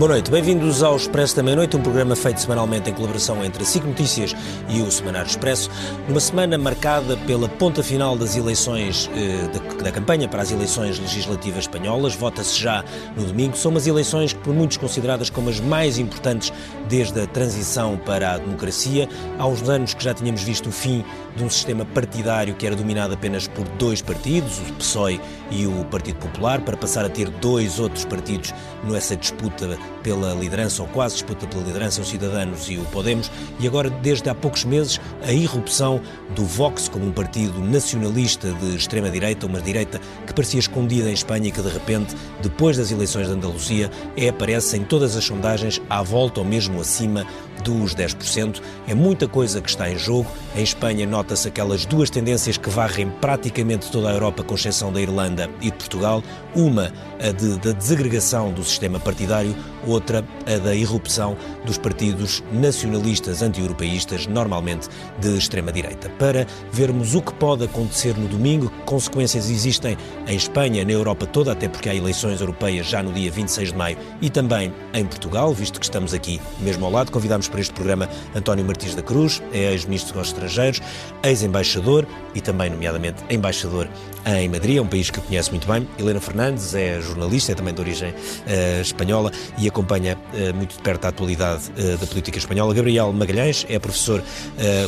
[0.00, 3.66] Boa noite, bem-vindos ao Expresso da Meia-Noite, um programa feito semanalmente em colaboração entre a
[3.66, 4.34] SIC Notícias
[4.70, 5.70] e o Semanário Expresso,
[6.08, 11.64] numa semana marcada pela ponta final das eleições, eh, da, campanha para as eleições legislativas
[11.64, 12.14] espanholas.
[12.14, 12.82] Vota-se já
[13.14, 13.54] no domingo.
[13.58, 16.50] São umas eleições por muitos consideradas como as mais importantes
[16.88, 19.06] desde a transição para a democracia.
[19.38, 21.04] Há uns anos que já tínhamos visto o fim
[21.36, 25.20] de um sistema partidário que era dominado apenas por dois partidos, o PSOE
[25.50, 30.82] e o Partido Popular, para passar a ter dois outros partidos nessa disputa pela liderança,
[30.82, 34.64] ou quase disputa pela liderança, os Cidadanos e o Podemos, e agora, desde há poucos
[34.64, 36.00] meses, a irrupção
[36.34, 41.48] do Vox como um partido nacionalista de extrema-direita, uma direita que parecia escondida em Espanha
[41.48, 45.80] e que, de repente, depois das eleições de Andaluzia, é, aparece em todas as sondagens
[45.88, 47.26] à volta ou mesmo acima
[47.60, 48.60] dos 10%.
[48.86, 50.30] É muita coisa que está em jogo.
[50.56, 55.00] Em Espanha nota-se aquelas duas tendências que varrem praticamente toda a Europa, com exceção da
[55.00, 56.22] Irlanda e de Portugal.
[56.54, 59.54] Uma, a de, da desagregação do sistema partidário,
[59.86, 64.88] outra, a da irrupção dos partidos nacionalistas anti-europeístas, normalmente
[65.20, 66.08] de extrema-direita.
[66.18, 71.26] Para vermos o que pode acontecer no domingo, que consequências existem em Espanha, na Europa
[71.26, 75.04] toda, até porque há eleições europeias já no dia 26 de maio e também em
[75.04, 79.02] Portugal, visto que estamos aqui mesmo ao lado, convidamos para este programa António Martins da
[79.02, 80.80] Cruz, é ex-ministro dos Estrangeiros,
[81.22, 83.88] ex-embaixador e também, nomeadamente, embaixador
[84.26, 85.88] em Madrid, é um país que eu conheço muito bem.
[85.98, 90.82] Helena Fernandes é jornalista, é também de origem uh, espanhola e acompanha uh, muito de
[90.82, 92.74] perto a atualidade uh, da política espanhola.
[92.74, 94.22] Gabriel Magalhães é professor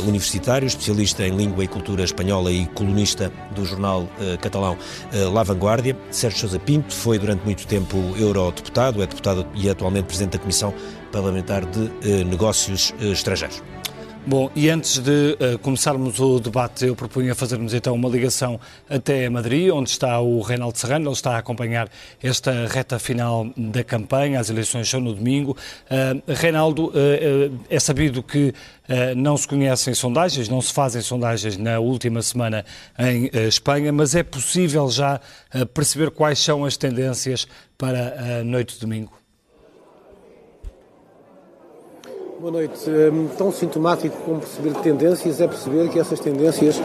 [0.05, 4.07] universitário, especialista em língua e cultura espanhola e colunista do jornal
[4.41, 4.77] catalão
[5.31, 5.97] La Vanguardia.
[6.11, 10.73] Sérgio Sousa Pinto foi durante muito tempo eurodeputado, é deputado e atualmente presidente da Comissão
[11.13, 13.61] Parlamentar de Negócios Estrangeiros.
[14.25, 18.57] Bom, e antes de uh, começarmos o debate, eu propunha fazermos então uma ligação
[18.89, 21.89] até Madrid, onde está o Reinaldo Serrano, ele está a acompanhar
[22.21, 25.57] esta reta final da campanha, as eleições são no domingo.
[25.91, 28.53] Uh, Reinaldo, uh, é sabido que
[29.15, 32.65] não se conhecem sondagens, não se fazem sondagens na última semana
[32.99, 35.21] em Espanha, mas é possível já
[35.73, 37.47] perceber quais são as tendências
[37.77, 39.22] para a noite de domingo?
[42.43, 42.89] Boa noite.
[42.89, 46.77] Hum, tão sintomático como perceber tendências é perceber que essas tendências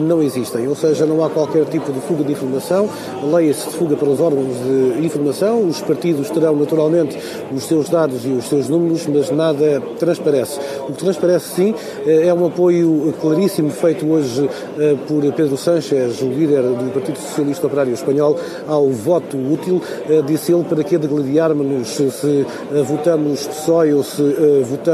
[0.00, 2.88] não existem, ou seja, não há qualquer tipo de fuga de informação,
[3.22, 7.18] leia-se de fuga pelos órgãos de informação, os partidos terão naturalmente
[7.54, 10.58] os seus dados e os seus números, mas nada transparece.
[10.88, 11.74] O que transparece sim
[12.06, 14.48] é um apoio claríssimo feito hoje
[14.78, 20.22] eh, por Pedro Sánchez, o líder do Partido Socialista Operário Espanhol, ao voto útil, eh,
[20.26, 24.22] disse ele, para que degladiarmos se eh, votamos PSOE ou se
[24.64, 24.93] votamos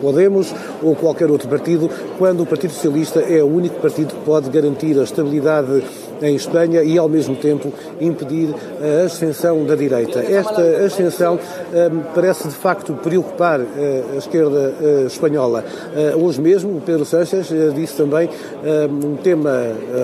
[0.00, 4.50] Podemos ou qualquer outro partido, quando o Partido Socialista é o único partido que pode
[4.50, 5.82] garantir a estabilidade
[6.22, 10.20] em Espanha e, ao mesmo tempo, impedir a ascensão da direita.
[10.20, 13.64] Esta ascensão um, parece, de facto, preocupar uh,
[14.14, 15.64] a esquerda uh, espanhola.
[16.14, 18.28] Uh, hoje mesmo, o Pedro Sánchez disse também
[18.90, 19.50] um tema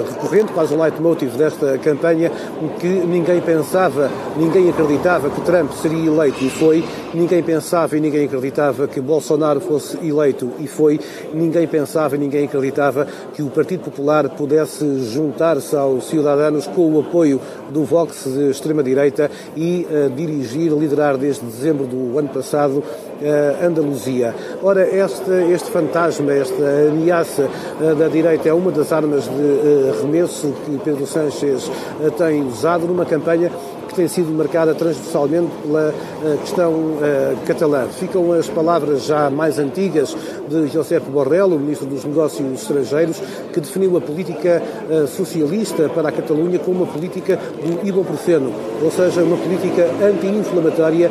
[0.09, 2.31] recorrente, quase um leitmotiv desta campanha,
[2.79, 6.85] que ninguém pensava, ninguém acreditava que Trump seria eleito e foi,
[7.15, 11.01] ninguém pensava e ninguém acreditava que Bolsonaro fosse eleito e foi,
[11.33, 17.01] ninguém pensava e ninguém acreditava que o Partido Popular pudesse juntar-se aos Ciudadanos com o
[17.01, 23.65] apoio do Vox de extrema-direita e uh, dirigir, liderar desde dezembro do ano passado uh,
[23.65, 24.35] Andaluzia.
[24.63, 27.49] Ora, este, este fantasma, esta ameaça
[27.81, 31.71] uh, da direita é uma das armas de remesso que Pedro Sánchez
[32.17, 33.53] tem usado numa campanha
[33.91, 35.93] que tem sido marcada transversalmente pela
[36.25, 37.87] eh, questão uh, catalã.
[37.89, 40.17] Ficam as palavras já mais antigas
[40.49, 43.21] de José Borrell, o Ministro dos Negócios Estrangeiros,
[43.53, 48.91] que definiu a política uh, socialista para a Catalunha como uma política do ibuprofeno, ou
[48.93, 51.11] seja, uma política anti-inflamatória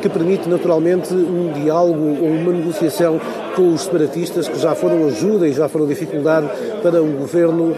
[0.00, 3.20] que permite naturalmente um diálogo ou uma negociação
[3.56, 6.48] com os separatistas que já foram ajuda e já foram dificuldade
[6.82, 7.72] para o governo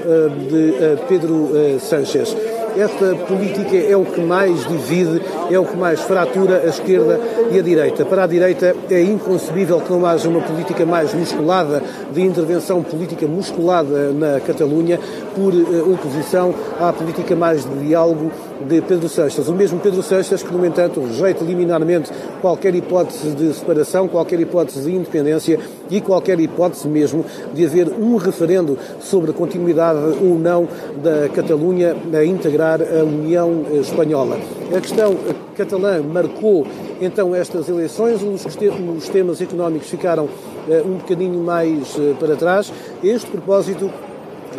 [0.48, 2.34] de Pedro Sánchez.
[2.76, 7.20] Esta política é o que mais divide, é o que mais fratura a esquerda
[7.52, 8.04] e a direita.
[8.04, 11.80] Para a direita é inconcebível que não haja uma política mais musculada,
[12.12, 14.98] de intervenção política musculada na Catalunha,
[15.36, 18.32] por eh, oposição à política mais de diálogo
[18.66, 19.48] de Pedro Seixas.
[19.48, 22.10] O mesmo Pedro Seixas que, no entanto, rejeita liminarmente
[22.40, 25.60] qualquer hipótese de separação, qualquer hipótese de independência
[25.90, 30.66] e qualquer hipótese mesmo de haver um referendo sobre a continuidade ou não
[31.02, 34.38] da Catalunha a integrar a União Espanhola.
[34.74, 35.16] A questão
[35.56, 36.66] catalã marcou
[37.00, 42.72] então estas eleições, os temas económicos ficaram uh, um bocadinho mais uh, para trás.
[43.02, 43.90] Este propósito,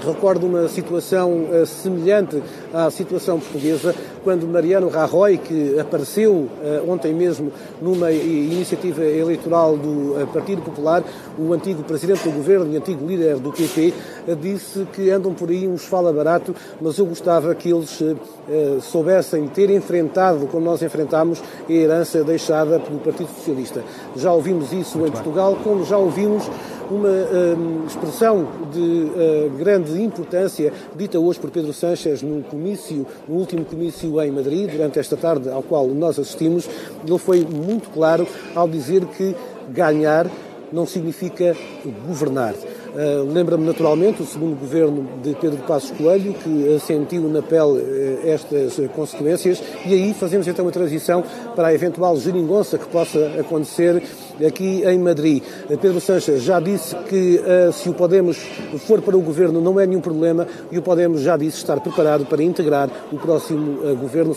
[0.04, 2.42] Recordo uma situação uh, semelhante
[2.74, 3.94] à situação portuguesa,
[4.24, 6.50] quando Mariano Rajoy, que apareceu uh,
[6.88, 7.52] ontem mesmo
[7.82, 11.04] numa iniciativa eleitoral do uh, Partido Popular,
[11.38, 13.94] o antigo presidente do governo e antigo líder do PP,
[14.42, 18.02] disse que andam por aí uns fala barato, mas eu gostava que eles
[18.82, 23.84] soubessem ter enfrentado, como nós enfrentámos, a herança deixada pelo Partido Socialista.
[24.16, 25.12] Já ouvimos isso em.
[25.16, 26.50] Portugal, como já ouvimos
[26.90, 33.36] uma um, expressão de uh, grande importância dita hoje por Pedro Sánchez no comício, no
[33.36, 36.70] último comício em Madrid, durante esta tarde ao qual nós assistimos.
[37.06, 39.36] Ele foi muito claro ao dizer que
[39.70, 40.28] ganhar
[40.72, 41.56] não significa
[42.08, 42.54] governar.
[42.96, 48.20] Uh, Lembra-me naturalmente o segundo governo de Pedro Passos Coelho, que sentiu na pele uh,
[48.24, 51.22] estas consequências, e aí fazemos então a transição
[51.58, 54.02] para a eventual geringonça que possa acontecer
[54.48, 55.44] aqui em Madrid.
[55.68, 57.42] Pedro Sanches já disse que
[57.74, 58.38] se o Podemos
[58.88, 62.26] for para o governo não é nenhum problema e o Podemos já disse estar preparado
[62.26, 64.36] para integrar o próximo governo,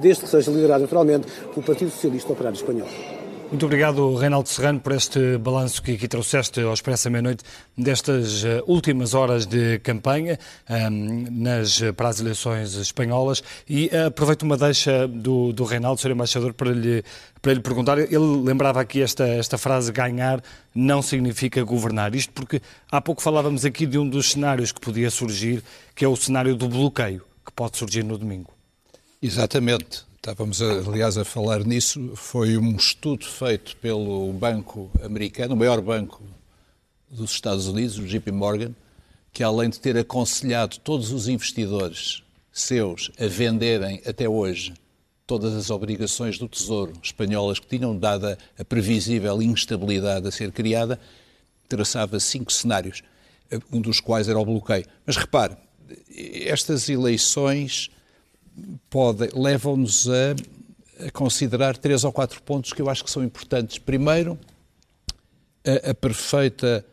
[0.00, 3.19] desde que seja liderado naturalmente pelo Partido Socialista Operário Espanhol.
[3.50, 7.42] Muito obrigado, Reinaldo Serrano, por este balanço que aqui trouxeste ao Expresso à Meia-Noite
[7.76, 10.38] destas eh, últimas horas de campanha
[10.68, 13.42] um, ehm, nas, para as eleições espanholas.
[13.68, 16.12] E uh, aproveito uma deixa do, do Reinaldo, Sr.
[16.12, 17.02] Embaixador, para lhe,
[17.42, 17.98] para lhe perguntar.
[17.98, 20.40] Ele lembrava aqui esta, esta frase: ganhar
[20.72, 22.14] não significa governar.
[22.14, 25.60] Isto porque há pouco falávamos aqui de um dos cenários que podia surgir,
[25.96, 28.52] que é o cenário do bloqueio, que pode surgir no domingo.
[29.20, 30.08] Exatamente.
[30.22, 32.14] Estávamos, aliás, a falar nisso.
[32.14, 36.22] Foi um estudo feito pelo banco americano, o maior banco
[37.10, 38.74] dos Estados Unidos, o JP Morgan,
[39.32, 42.22] que além de ter aconselhado todos os investidores
[42.52, 44.74] seus a venderem até hoje
[45.26, 51.00] todas as obrigações do Tesouro espanholas que tinham dado a previsível instabilidade a ser criada,
[51.66, 53.02] traçava cinco cenários,
[53.72, 54.84] um dos quais era o bloqueio.
[55.06, 55.56] Mas repare,
[56.14, 57.90] estas eleições
[59.34, 63.78] levam-nos a, a, considerar três ou quatro pontos que eu acho que são importantes.
[63.78, 64.38] Primeiro,
[65.64, 66.84] a, a perfeita,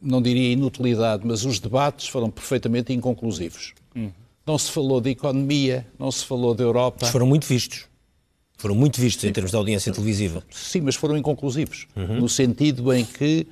[0.00, 3.72] não diria inutilidade, mas os debates foram perfeitamente inconclusivos.
[3.94, 4.12] Uhum.
[4.46, 6.98] Não se falou de economia, não se falou da Europa.
[7.02, 7.86] Mas foram muito vistos.
[8.58, 9.28] Foram muito vistos Sim.
[9.28, 10.42] em termos de audiência televisiva.
[10.50, 11.86] Sim, mas foram inconclusivos.
[11.96, 12.20] Uhum.
[12.20, 13.46] No sentido em que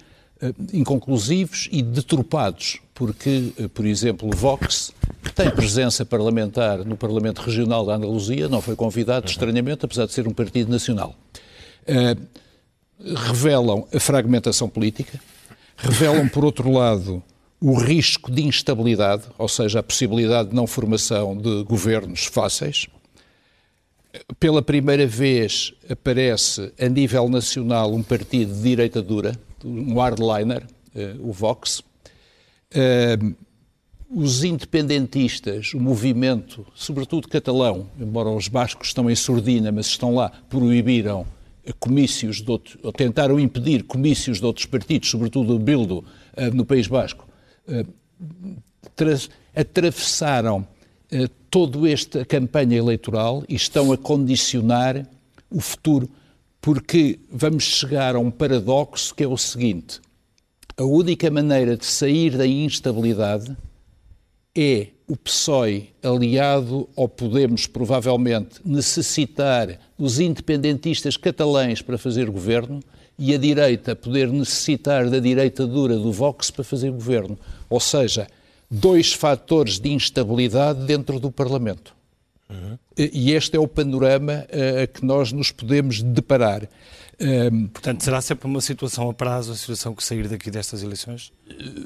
[0.73, 4.93] inconclusivos e deturpados, porque, uh, por exemplo, o Vox
[5.35, 10.27] tem presença parlamentar no Parlamento Regional da Andaluzia, não foi convidado, estranhamente, apesar de ser
[10.27, 11.15] um partido nacional.
[11.83, 12.43] Uh,
[13.27, 15.21] revelam a fragmentação política,
[15.77, 17.23] revelam, por outro lado,
[17.61, 22.89] o risco de instabilidade, ou seja, a possibilidade de não formação de governos fáceis.
[24.39, 30.65] Pela primeira vez aparece a nível nacional um partido de direita dura, um hardliner,
[30.95, 31.81] uh, o Vox.
[32.75, 33.35] Uh,
[34.15, 40.31] os independentistas, o movimento, sobretudo catalão, embora os bascos estão em surdina, mas estão lá,
[40.51, 41.27] proibiram
[41.79, 46.05] comícios de outros, ou tentaram impedir comícios de outros partidos, sobretudo o Bildo,
[46.37, 47.27] eh, no País Basco,
[47.69, 47.85] eh,
[49.55, 50.67] atravessaram
[51.11, 55.07] eh, toda esta campanha eleitoral e estão a condicionar
[55.51, 56.09] o futuro,
[56.63, 60.01] porque vamos chegar a um paradoxo que é o seguinte:
[60.77, 63.55] a única maneira de sair da instabilidade
[64.57, 72.81] é o PSOE aliado ao Podemos, provavelmente, necessitar dos independentistas catalães para fazer governo
[73.19, 77.37] e a direita poder necessitar da direita dura do Vox para fazer governo.
[77.69, 78.29] Ou seja,
[78.71, 82.02] dois fatores de instabilidade dentro do Parlamento.
[82.53, 82.79] Uhum.
[82.97, 84.47] E este é o panorama
[84.83, 86.69] a que nós nos podemos deparar.
[87.21, 91.33] Um, Portanto, será sempre uma situação a prazo, a situação que sair daqui destas eleições?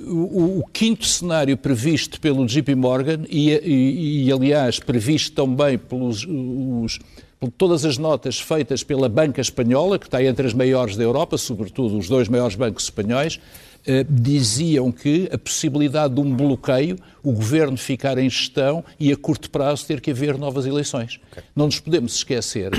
[0.06, 6.24] O, o quinto cenário previsto pelo JP Morgan e, e, e aliás, previsto também pelos
[6.24, 6.98] os,
[7.38, 11.36] por todas as notas feitas pela banca espanhola, que está entre as maiores da Europa,
[11.36, 13.65] sobretudo os dois maiores bancos espanhóis, eh,
[14.08, 19.50] diziam que a possibilidade de um bloqueio, o governo ficar em gestão e a curto
[19.50, 21.20] prazo ter que haver novas eleições.
[21.30, 21.42] Okay.
[21.54, 22.70] Não nos podemos esquecer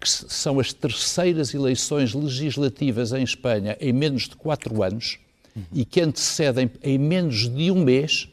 [0.00, 5.18] que são as terceiras eleições legislativas em Espanha em menos de quatro anos
[5.56, 5.62] uhum.
[5.72, 8.28] e que antecedem em menos de um mês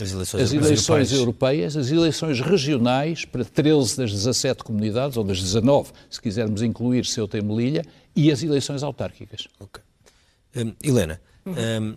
[0.00, 1.76] as eleições, as eleições europeias.
[1.76, 7.36] as eleições regionais para 13 das 17 comunidades, ou das 19, se quisermos incluir Ceuta
[7.36, 7.82] e Melilla,
[8.14, 9.48] e as eleições autárquicas.
[9.58, 9.82] Ok.
[10.56, 11.88] Um, Helena, uhum.
[11.90, 11.96] um,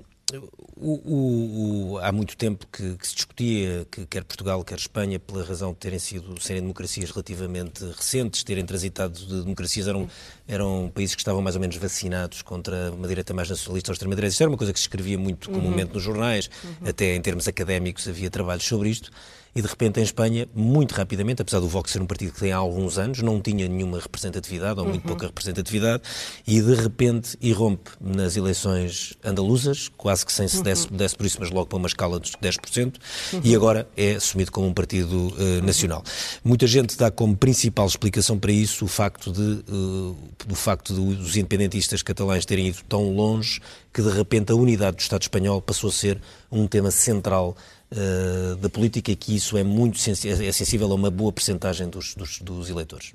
[0.77, 5.20] o, o, o, há muito tempo que, que se discutia que quer Portugal, quer Espanha,
[5.20, 10.10] pela razão de terem sido serem democracias relativamente recentes, terem transitado de democracias, eram,
[10.48, 14.33] eram países que estavam mais ou menos vacinados contra uma direita mais nacionalista ou extrema-direita.
[14.33, 15.93] Isto era uma coisa que se escrevia muito comumente uhum.
[15.93, 16.89] nos jornais, uhum.
[16.89, 19.12] até em termos académicos havia trabalhos sobre isto
[19.55, 22.51] e de repente em Espanha, muito rapidamente, apesar do Vox ser um partido que tem
[22.51, 25.10] há alguns anos, não tinha nenhuma representatividade ou muito uhum.
[25.10, 26.03] pouca representatividade
[26.48, 30.98] e de repente irrompe nas eleições andaluzas, quase que sem se desse, uhum.
[30.98, 32.95] desse por isso, mas logo para uma escala dos 10%,
[33.33, 33.41] uhum.
[33.43, 36.01] e agora é assumido como um partido uh, nacional.
[36.43, 40.17] Muita gente dá como principal explicação para isso o facto de, uh,
[40.48, 43.62] do facto de os independentistas catalães terem ido tão longe
[43.93, 46.21] que de repente a unidade do Estado espanhol passou a ser
[46.51, 47.55] um tema central
[47.91, 52.15] uh, da política e que isso é muito é sensível a uma boa percentagem dos,
[52.15, 53.13] dos, dos, eleitores.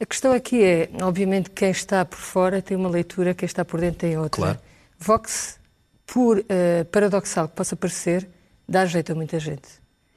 [0.00, 3.80] A questão aqui é, obviamente, quem está por fora tem uma leitura, quem está por
[3.80, 4.30] dentro tem outra.
[4.30, 4.58] Claro.
[4.98, 5.58] Vox,
[6.06, 6.44] por uh,
[6.90, 8.28] paradoxal que possa parecer,
[8.68, 9.68] dá jeito a muita gente.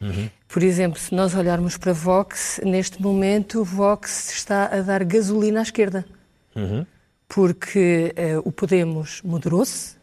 [0.02, 0.30] Uhum.
[0.48, 5.64] Por exemplo, se nós olharmos para Vox, neste momento, Vox está a dar gasolina à
[5.64, 6.06] esquerda.
[6.56, 6.86] Uhum.
[7.28, 9.96] Porque uh, o Podemos moderou-se.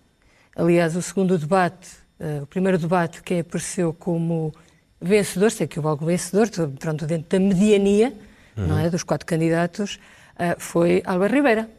[0.56, 4.52] Aliás, o segundo debate Uh, o primeiro debate, quem apareceu como
[5.00, 8.12] vencedor, sei que houve algum vencedor, pronto, dentro da mediania
[8.56, 8.66] uhum.
[8.66, 10.00] não é, dos quatro candidatos,
[10.34, 11.70] uh, foi Álvaro Ribeira.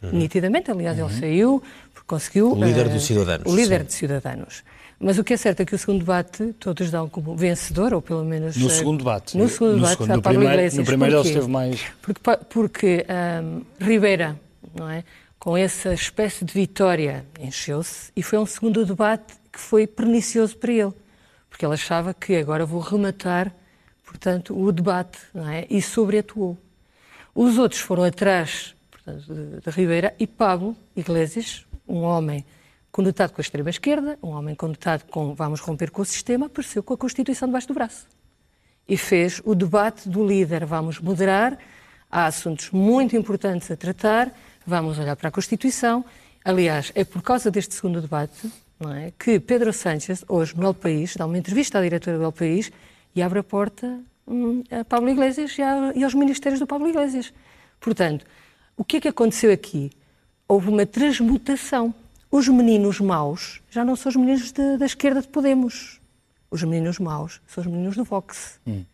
[0.00, 0.10] Uhum.
[0.12, 1.08] Nitidamente, aliás, uhum.
[1.08, 1.62] ele saiu,
[2.06, 2.52] conseguiu...
[2.52, 3.52] O líder dos Cidadanos.
[3.52, 4.62] O líder dos Cidadanos.
[5.00, 8.02] Mas o que é certo é que o segundo debate todos dão como vencedor, ou
[8.02, 8.56] pelo menos...
[8.56, 9.38] No segundo debate.
[9.38, 10.78] No segundo no debate, segundo, no primeiro, Iglesias.
[10.78, 11.84] No primeiro ele esteve mais...
[12.02, 14.40] Porque, porque um, Ribeira,
[14.74, 15.04] não é,
[15.38, 20.72] com essa espécie de vitória, encheu-se, e foi um segundo debate que foi pernicioso para
[20.72, 20.92] ele,
[21.48, 23.54] porque ele achava que agora vou rematar,
[24.04, 25.64] portanto, o debate, não é?
[25.70, 26.58] E sobreatuou.
[27.32, 32.44] Os outros foram atrás, portanto, de, de Ribeira e Pablo Iglesias, um homem
[32.98, 36.94] conotado com a extrema-esquerda, um homem conotado com vamos romper com o sistema, apareceu com
[36.94, 38.08] a Constituição debaixo do braço.
[38.88, 41.56] E fez o debate do líder, vamos moderar,
[42.10, 44.36] há assuntos muito importantes a tratar,
[44.66, 46.04] vamos olhar para a Constituição.
[46.44, 48.50] Aliás, é por causa deste segundo debate
[48.96, 49.12] é?
[49.16, 52.72] que Pedro Sánchez, hoje no El País, dá uma entrevista à diretora do El País
[53.14, 56.88] e abre a porta hum, a Pablo Iglesias e, a, e aos ministérios do Pablo
[56.88, 57.32] Iglesias.
[57.78, 58.26] Portanto,
[58.76, 59.92] o que é que aconteceu aqui?
[60.48, 61.94] Houve uma transmutação.
[62.30, 66.00] Os meninos maus já não são os meninos de, da esquerda de Podemos.
[66.50, 68.58] Os meninos maus são os meninos do Vox.
[68.66, 68.84] Hum.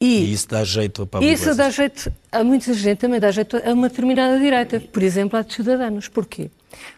[0.00, 3.30] E, e, isso dá jeito a Pablo Isso dá jeito a muita gente, também dá
[3.30, 6.08] jeito a uma determinada direita, por exemplo, a de Cidadanos.
[6.08, 6.50] Porquê?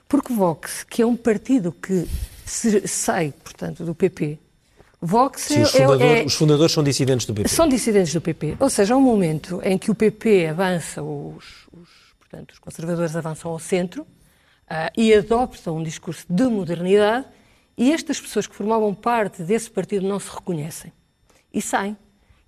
[0.08, 2.06] Porque Vox, que é um partido que
[2.44, 4.38] se, sai, portanto, do PP,
[5.00, 7.48] Vox Sim, é, os, fundador, é, os, fundadores são dissidentes do PP.
[7.48, 8.56] São dissidentes do PP.
[8.60, 11.88] Ou seja, há um momento em que o PP avança, os, os
[12.20, 14.06] portanto, os conservadores avançam ao centro
[14.96, 17.26] e adoptam um discurso de modernidade
[17.76, 20.92] e estas pessoas que formavam parte desse partido não se reconhecem
[21.52, 21.96] e saem.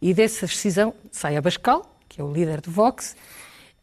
[0.01, 3.17] E dessa decisão sai Abascal, que é o líder do Vox,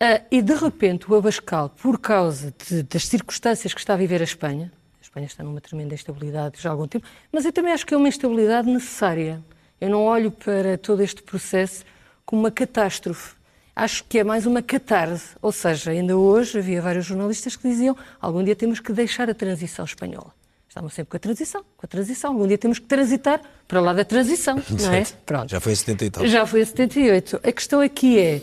[0.02, 4.22] uh, e de repente o Abascal, por causa de, das circunstâncias que está a viver
[4.22, 7.74] a Espanha, a Espanha está numa tremenda instabilidade já há algum tempo, mas eu também
[7.74, 9.44] acho que é uma instabilidade necessária.
[9.80, 11.84] Eu não olho para todo este processo
[12.24, 13.36] como uma catástrofe.
[13.76, 15.36] Acho que é mais uma catarse.
[15.42, 19.34] Ou seja, ainda hoje havia vários jornalistas que diziam algum dia temos que deixar a
[19.34, 20.34] transição espanhola.
[20.72, 22.40] Estamos sempre com a transição, com a transição.
[22.40, 25.04] Um dia temos que transitar para lá da transição, não é?
[25.26, 25.50] Pronto.
[25.50, 26.28] Já foi em 78.
[26.28, 27.42] Já foi em 78.
[27.44, 28.42] A questão aqui é,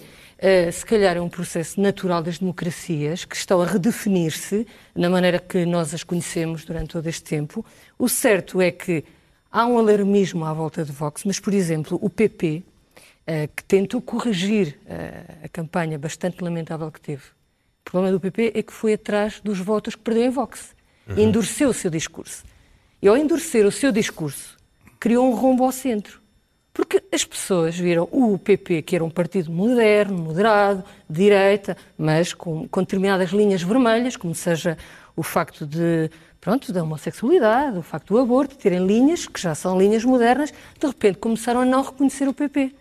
[0.68, 5.38] uh, se calhar é um processo natural das democracias que estão a redefinir-se na maneira
[5.38, 7.64] que nós as conhecemos durante todo este tempo.
[7.98, 9.04] O certo é que
[9.50, 12.62] há um alarmismo à volta de Vox, mas, por exemplo, o PP,
[13.54, 17.22] que tentou corrigir uh, a campanha bastante lamentável que teve.
[17.80, 20.76] O problema do PP é que foi atrás dos votos que perdeu em Vox
[21.08, 21.18] uhum.
[21.18, 22.44] endureceu o seu discurso.
[23.00, 24.56] E ao endurecer o seu discurso,
[25.00, 26.20] criou um rombo ao centro.
[26.72, 32.32] Porque as pessoas viram o PP, que era um partido moderno, moderado, de direita, mas
[32.32, 34.78] com, com determinadas linhas vermelhas, como seja
[35.16, 36.08] o facto de,
[36.40, 40.86] pronto, da homossexualidade, o facto do aborto, terem linhas que já são linhas modernas, de
[40.86, 42.72] repente começaram a não reconhecer o PP.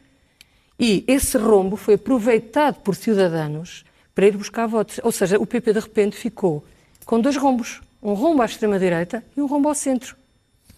[0.80, 5.00] E esse rombo foi aproveitado por cidadãos para ir buscar votos.
[5.04, 6.64] Ou seja, o PP de repente ficou
[7.06, 10.16] com dois rombos um rombo à extrema-direita e um rombo ao centro.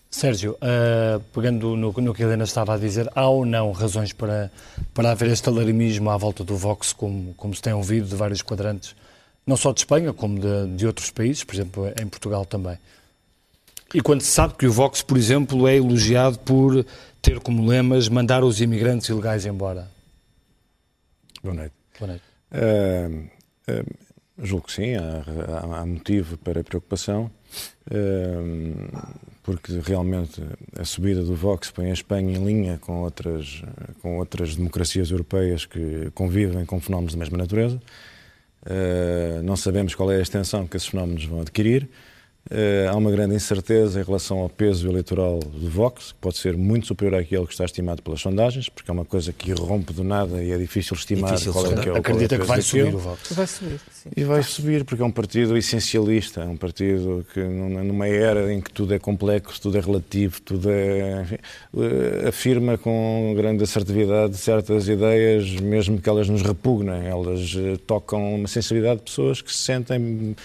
[0.10, 4.12] Sérgio, uh, pegando no, no, que a Helena estava a dizer, há ou não razões
[4.12, 4.52] para,
[4.94, 8.42] para haver este alarmismo à volta do Vox, como, como se tem ouvido de vários
[8.42, 8.96] quadrantes,
[9.46, 12.78] não só de Espanha, como de, de outros países, por exemplo, em Portugal também?
[13.94, 16.84] E quando se sabe que o Vox, por exemplo, é elogiado por
[17.22, 19.90] ter como lemas mandar os imigrantes ilegais embora.
[21.44, 21.74] Boa noite.
[22.00, 22.24] Boa noite.
[22.52, 24.10] Uh, uh,
[24.42, 27.30] Julgo que sim, há, há, motivo para preocupação,
[27.92, 28.72] ehm,
[29.44, 30.42] porque realmente
[30.78, 33.62] a subida do Vox põe a Espanha em linha com outras,
[34.02, 37.82] com outras democracias europeias que convivem com fenómenos da mesma natureza.
[38.66, 41.90] Eh, não sabemos qual é a extensão que esses fenómenos vão adquirir.
[42.52, 46.58] Uh, há uma grande incerteza em relação ao peso eleitoral do Vox, que pode ser
[46.58, 50.04] muito superior àquele que está estimado pelas sondagens, porque é uma coisa que irrompe do
[50.04, 52.62] nada e é difícil estimar difícil qual é, que é o Acredita é que vai
[52.62, 53.32] subir o Vox.
[53.34, 54.10] Vai subir, sim.
[54.18, 58.60] E vai subir, porque é um partido essencialista, é um partido que numa era em
[58.62, 61.22] que tudo é complexo, tudo é relativo, tudo é...
[61.22, 61.38] Enfim,
[61.78, 68.36] eh, afirma com grande assertividade certas ideias, mesmo que elas nos repugnem, elas eh, tocam
[68.36, 70.36] uma sensibilidade de pessoas que se sentem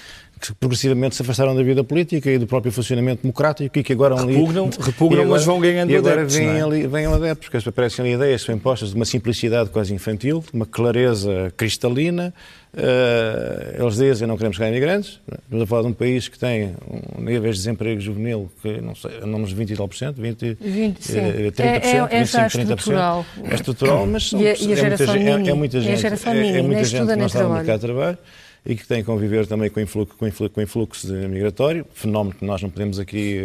[0.49, 4.15] que progressivamente se afastaram da vida política e do próprio funcionamento democrático e que agora
[4.15, 6.37] repugnam, ali, repugnam agora, mas vão ganhando e agora adeptos.
[6.37, 6.63] Vêm, é?
[6.63, 10.41] ali, vêm adeptos, porque aparecem ali ideias que são impostas de uma simplicidade quase infantil,
[10.41, 12.35] de uma clareza cristalina.
[12.75, 15.21] Uh, eles dizem não queremos ganhar imigrantes.
[15.45, 16.75] Estamos a falar de um país que tem
[17.17, 20.59] um nível de desemprego juvenil que não sei, andamos 20 e tal por cento, 20,
[20.61, 21.21] 20 sim.
[21.21, 22.61] 30%, é, é, 25, é 30%.
[22.61, 23.27] Estrutural.
[23.45, 25.93] É estrutural, mas são, e a, e a é, muita, é, é, muita gente, e
[25.93, 28.19] a geração é, é muita gente que não está no mercado de trabalho
[28.67, 32.45] e que tem que conviver também com influxo, com influxo, com influxo migratório, fenómeno que
[32.45, 33.39] nós não podemos aqui,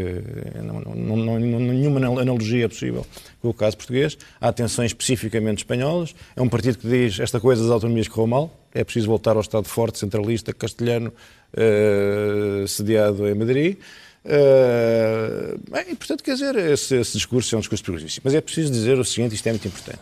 [0.64, 3.06] não, não, não, nenhuma analogia é possível
[3.42, 4.18] com o caso português.
[4.40, 6.16] Há tensões especificamente espanholas.
[6.36, 9.42] É um partido que diz esta coisa das autonomias correu mal, é preciso voltar ao
[9.42, 11.12] Estado forte, centralista, castelhano,
[11.54, 13.78] uh, sediado em Madrid.
[14.24, 18.22] Uh, bem, portanto, quer dizer, esse, esse, discurso é um discurso perigosíssimo.
[18.24, 20.00] Mas é preciso dizer o seguinte, isto é muito importante.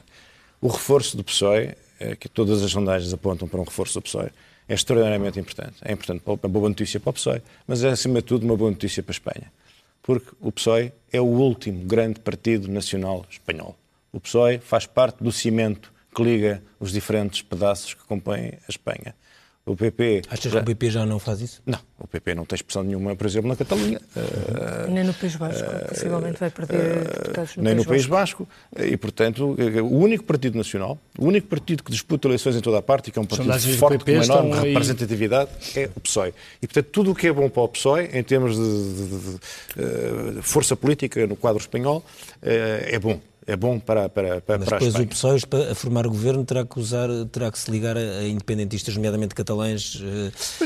[0.59, 1.75] O reforço do PSOE,
[2.19, 4.29] que todas as sondagens apontam para um reforço do PSOE,
[4.67, 5.75] é extraordinariamente importante.
[5.81, 8.71] É importante, uma boa notícia para o PSOE, mas é, acima de tudo, uma boa
[8.71, 9.51] notícia para a Espanha.
[10.01, 13.75] Porque o PSOE é o último grande partido nacional espanhol.
[14.12, 19.15] O PSOE faz parte do cimento que liga os diferentes pedaços que compõem a Espanha.
[19.67, 20.21] O PP.
[20.29, 20.59] Achas já...
[20.59, 21.62] que o PP já não faz isso?
[21.65, 24.00] Não, o PP não tem expressão nenhuma, por exemplo, na Catalunha.
[24.15, 27.89] Uh, nem no País Basco, uh, possivelmente vai perder uh, deputados no Nem País no
[27.91, 28.47] País Basco.
[28.79, 32.81] E, portanto, o único partido nacional, o único partido que disputa eleições em toda a
[32.81, 36.33] parte e que é um partido forte, com uma enorme representatividade, é o PSOE.
[36.62, 40.36] E, portanto, tudo o que é bom para o PSOE, em termos de, de, de,
[40.36, 42.06] de força política no quadro espanhol,
[42.41, 46.10] é bom é bom para, para, para, Mas para depois o PSOE, para formar o
[46.10, 50.01] governo, terá que, usar, terá que se ligar a independentistas, nomeadamente catalães.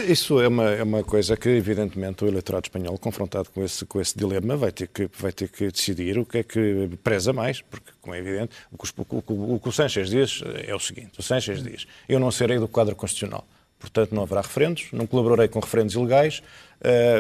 [0.08, 4.02] Isso é uma, é uma coisa que, evidentemente, o eleitorado espanhol, confrontado com esse, com
[4.02, 7.62] esse dilema, vai ter, que, vai ter que decidir o que é que preza mais,
[7.62, 11.20] porque, como é evidente, o que o, o, o, o Sanchez diz é o seguinte:
[11.20, 13.46] o Sanchez diz, eu não serei do quadro constitucional.
[13.78, 16.44] Portanto, não haverá referendos, não colaborarei com referendos ilegais,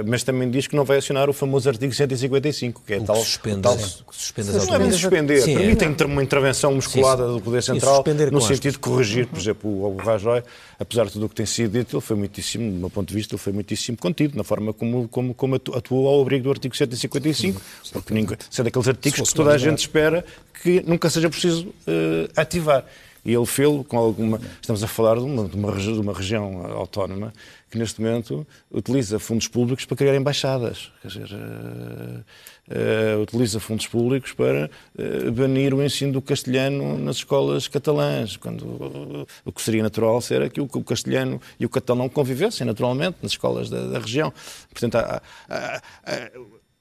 [0.07, 3.15] mas também diz que não vai acionar o famoso artigo 155, que é o tal.
[3.17, 3.77] Que suspende, tal,
[4.09, 6.05] suspende não é bem suspender, sim, permite é.
[6.05, 10.43] uma intervenção musculada sim, do Poder Central no sentido de corrigir, por exemplo, o Rajoy,
[10.79, 13.13] apesar de tudo o que tem sido dito, ele foi muitíssimo, do meu ponto de
[13.13, 16.75] vista, ele foi muitíssimo contido na forma como, como, como atuou ao abrigo do artigo
[16.75, 17.61] 155,
[17.93, 20.25] porque ninguém, sendo aqueles artigos que toda a gente espera
[20.61, 22.85] que nunca seja preciso uh, ativar.
[23.23, 24.39] E ele fez com alguma.
[24.59, 27.31] Estamos a falar de uma, de uma, de uma região autónoma
[27.69, 30.91] que neste momento utiliza fundos públicos para criar embaixadas.
[31.01, 32.23] Quer dizer, uh,
[32.67, 39.25] uh, utiliza fundos públicos para uh, banir o ensino do castelhano nas escolas catalãs, quando
[39.45, 43.31] o que seria natural seria que o, o, castelhano e o catalão convivessem naturalmente nas
[43.31, 44.33] escolas da, da região.
[44.69, 46.31] Portanto, há, há, há,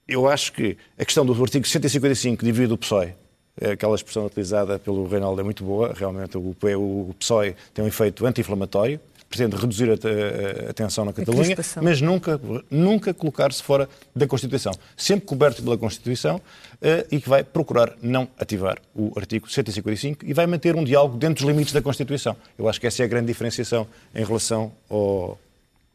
[0.09, 3.15] eu acho que a questão do artigo 155 divide o PSOE
[3.61, 8.25] aquela expressão utilizada pelo Reinaldo é muito boa, realmente o, o PSOE tem um efeito
[8.27, 14.27] anti-inflamatório, pretende reduzir a, a, a tensão na Catalunha, mas nunca, nunca colocar-se fora da
[14.27, 14.73] Constituição.
[14.97, 20.35] Sempre coberto pela Constituição uh, e que vai procurar não ativar o artigo 155 e
[20.35, 22.37] vai manter um diálogo dentro dos limites da Constituição.
[22.59, 25.39] Eu acho que essa é a grande diferenciação em relação ao,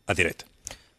[0.08, 0.46] à direita.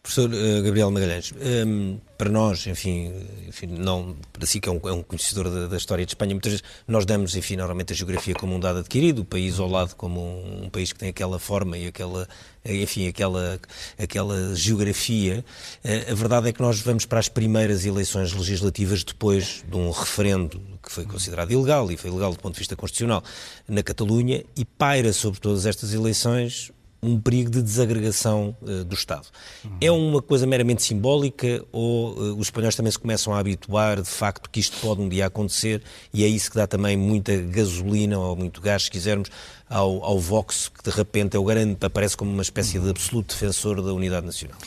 [0.07, 3.13] Professor uh, Gabriel Magalhães, um, ehm, para nós, enfim,
[3.49, 6.33] enfim, não para si que é um, é um conhecedor da, da, história de Espanha,
[6.33, 9.69] muitas vezes nós damos, enfim, normalmente a geografia como um dado adquirido, o país ao
[9.69, 12.29] lado como um, um país que tem aquela forma e aquela,
[12.65, 13.59] enfim, aquela,
[13.99, 15.45] aquela geografia.
[15.85, 19.91] Uh, a verdade é que nós vamos para as primeiras eleições legislativas depois de um
[19.91, 23.25] referendo que foi considerado ilegal e foi ilegal do ponto de vista constitucional
[23.67, 26.71] na Catalunha e paira sobre todas estas eleições
[27.09, 29.27] um perigo de desagregação uh, do Estado.
[29.65, 29.77] Uhum.
[29.81, 34.09] É uma coisa meramente simbólica ou uh, os espanhóis também se começam a habituar de
[34.09, 38.19] facto que isto pode um dia acontecer e é isso que dá também muita gasolina
[38.19, 39.31] ou muito gás, se quisermos,
[39.69, 43.35] ao, ao Vox, que de repente é o grande, aparece como uma espécie de absoluto
[43.35, 44.59] defensor da unidade nacional?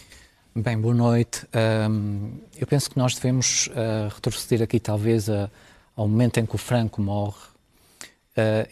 [0.55, 1.45] Bem, boa noite.
[1.89, 5.49] Um, eu penso que nós devemos uh, retroceder aqui talvez a,
[5.95, 7.37] ao momento em que o Franco morre.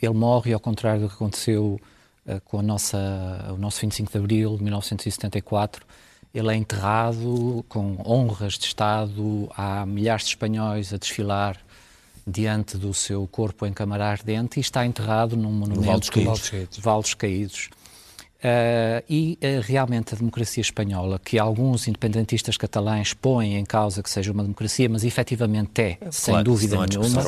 [0.02, 1.80] ele morre, ao contrário do que aconteceu
[2.46, 2.98] com a nossa,
[3.54, 5.86] o nosso 25 de Abril de 1974,
[6.34, 11.58] ele é enterrado com honras de Estado, há milhares de espanhóis a desfilar
[12.26, 16.78] diante do seu corpo em câmara ardente e está enterrado num monumento Val dos Caídos.
[16.80, 17.70] Val dos Caídos.
[18.38, 24.10] Uh, e uh, realmente a democracia espanhola, que alguns independentistas catalães põem em causa que
[24.12, 27.24] seja uma democracia, mas efetivamente é, claro, sem dúvida nenhuma,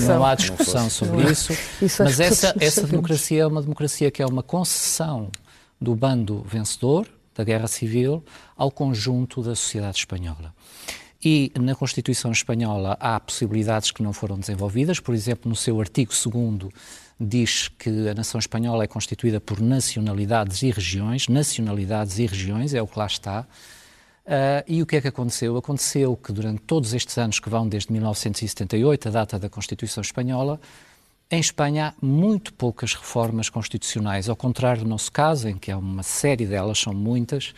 [0.00, 0.24] não.
[0.24, 4.42] Há discussão sobre isso, isso mas essa, essa democracia é uma democracia que é uma
[4.42, 5.30] concessão
[5.78, 8.24] do bando vencedor da guerra civil
[8.56, 10.54] ao conjunto da sociedade espanhola.
[11.22, 16.12] E na Constituição Espanhola há possibilidades que não foram desenvolvidas, por exemplo, no seu artigo
[16.12, 16.72] 2
[17.18, 22.82] diz que a nação espanhola é constituída por nacionalidades e regiões, nacionalidades e regiões, é
[22.82, 23.46] o que lá está.
[24.26, 25.56] Uh, e o que é que aconteceu?
[25.56, 30.58] Aconteceu que durante todos estes anos que vão desde 1978, a data da Constituição Espanhola,
[31.30, 35.76] em Espanha há muito poucas reformas constitucionais, ao contrário do nosso caso, em que há
[35.76, 37.54] uma série delas, são muitas.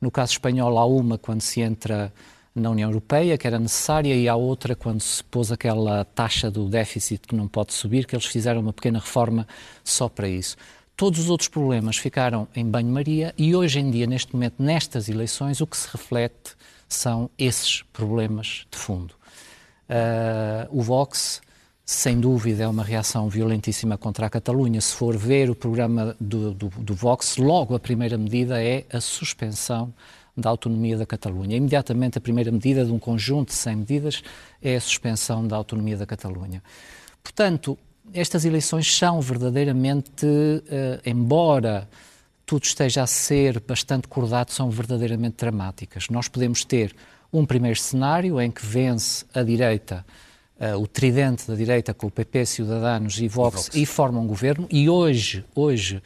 [0.00, 2.12] No caso espanhol há uma quando se entra
[2.60, 6.68] na União Europeia, que era necessária, e há outra quando se pôs aquela taxa do
[6.68, 9.46] déficit que não pode subir, que eles fizeram uma pequena reforma
[9.82, 10.56] só para isso.
[10.96, 15.60] Todos os outros problemas ficaram em banho-maria e hoje em dia, neste momento, nestas eleições,
[15.60, 16.54] o que se reflete
[16.86, 19.14] são esses problemas de fundo.
[19.88, 21.40] Uh, o Vox,
[21.86, 24.80] sem dúvida, é uma reação violentíssima contra a Catalunha.
[24.80, 29.00] Se for ver o programa do, do, do Vox, logo a primeira medida é a
[29.00, 29.94] suspensão
[30.40, 31.56] da autonomia da Catalunha.
[31.56, 34.22] Imediatamente a primeira medida de um conjunto de 100 medidas
[34.62, 36.62] é a suspensão da autonomia da Catalunha.
[37.22, 37.78] Portanto,
[38.12, 41.88] estas eleições são verdadeiramente, uh, embora
[42.44, 46.08] tudo esteja a ser bastante cordado, são verdadeiramente dramáticas.
[46.08, 46.94] Nós podemos ter
[47.32, 50.04] um primeiro cenário em que vence a direita,
[50.58, 53.76] uh, o tridente da direita com o PP, Ciudadanos e Vox, e, Vox.
[53.76, 56.02] e forma um governo, e hoje, hoje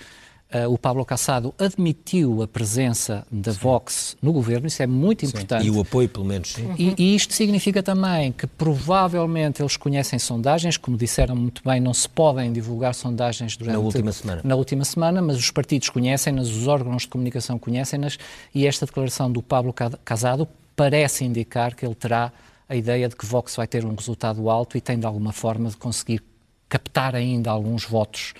[0.54, 3.58] Uh, o Pablo Casado admitiu a presença da sim.
[3.58, 5.64] Vox no governo, isso é muito importante.
[5.64, 5.68] Sim.
[5.68, 6.54] E o apoio, pelo menos.
[6.78, 11.92] E, e, isto significa também que provavelmente eles conhecem sondagens, como disseram muito bem, não
[11.92, 16.48] se podem divulgar sondagens durante na última semana, na última semana mas os partidos conhecem-nas,
[16.48, 18.16] os órgãos de comunicação conhecem-nas,
[18.54, 22.32] e esta declaração do Pablo Casado parece indicar que ele terá
[22.68, 25.68] a ideia de que Vox vai ter um resultado alto e tem de alguma forma
[25.68, 26.22] de conseguir
[26.68, 28.34] captar ainda alguns votos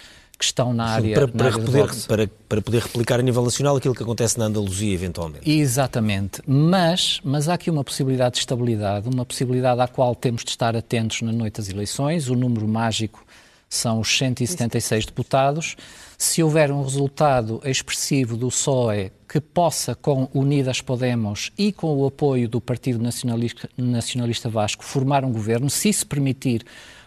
[0.44, 3.42] que estão na área, para, para, na área poder, para, para, poder replicar a nível
[3.42, 5.50] nacional aquilo que acontece na Andaluzia, eventualmente.
[5.50, 6.42] Exatamente.
[6.46, 10.76] Mas, mas há aqui uma possibilidade de estabilidade, uma possibilidade à qual temos de estar
[10.76, 12.28] atentos na noite das eleições.
[12.28, 13.24] O número mágico
[13.68, 15.76] são os 176 deputados.
[16.18, 22.06] Se houver um resultado expressivo do PSOE que possa, com Unidas Podemos e com o
[22.06, 26.64] apoio do Partido Nacionalista, Nacionalista Vasco, formar um governo, se isso permitir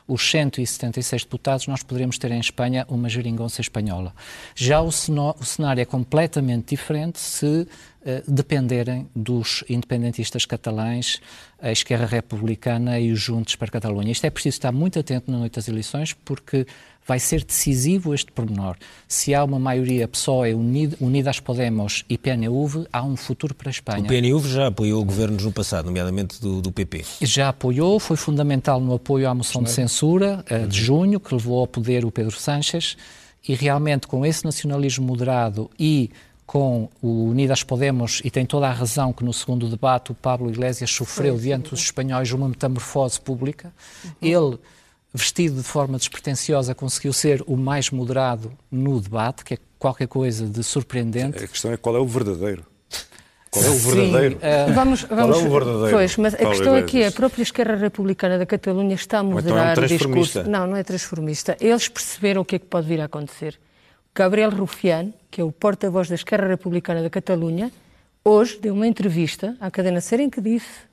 [0.07, 4.13] os 176 deputados, nós poderemos ter em Espanha uma geringonça espanhola.
[4.55, 7.67] Já o, o cenário é completamente diferente se
[8.27, 11.19] dependerem dos independentistas catalães,
[11.61, 14.11] a esquerda republicana e os Juntos para a Catalunha.
[14.11, 16.65] Isto é preciso estar muito atento na noite das eleições, porque
[17.07, 18.75] vai ser decisivo este pormenor.
[19.07, 20.53] Se há uma maioria PSOE,
[20.99, 24.03] Unidas Podemos e PNUV, há um futuro para a Espanha.
[24.03, 27.05] O PNUV já apoiou governos no passado, nomeadamente do, do PP.
[27.21, 31.59] Já apoiou, foi fundamental no apoio à moção de censura eh, de junho, que levou
[31.59, 32.97] ao poder o Pedro Sánchez,
[33.47, 36.11] e realmente com esse nacionalismo moderado e
[36.47, 40.49] com o Unidas Podemos, e tem toda a razão que no segundo debate o Pablo
[40.49, 43.73] Iglesias sofreu diante dos espanhóis uma metamorfose pública.
[44.03, 44.11] Uhum.
[44.21, 44.59] Ele
[45.13, 50.47] vestido de forma despretensiosa, conseguiu ser o mais moderado no debate, que é qualquer coisa
[50.47, 51.43] de surpreendente.
[51.43, 52.65] A questão é qual é o verdadeiro.
[53.49, 54.39] Qual é o verdadeiro?
[54.39, 55.91] Sim, uh, vamos, vamos, Qual é o verdadeiro?
[55.91, 59.71] Pois, mas a questão aqui é a própria esquerda republicana da Catalunha está a moderar
[59.71, 60.43] então é um o discurso.
[60.43, 61.57] Não, não é transformista.
[61.59, 63.59] Eles perceberam o que é que pode vir a acontecer.
[64.17, 67.71] Gabriel Rufián, que é o porta-voz da esquerda republicana da Catalunha,
[68.25, 70.85] hoje deu uma entrevista à cadena Ser em que disse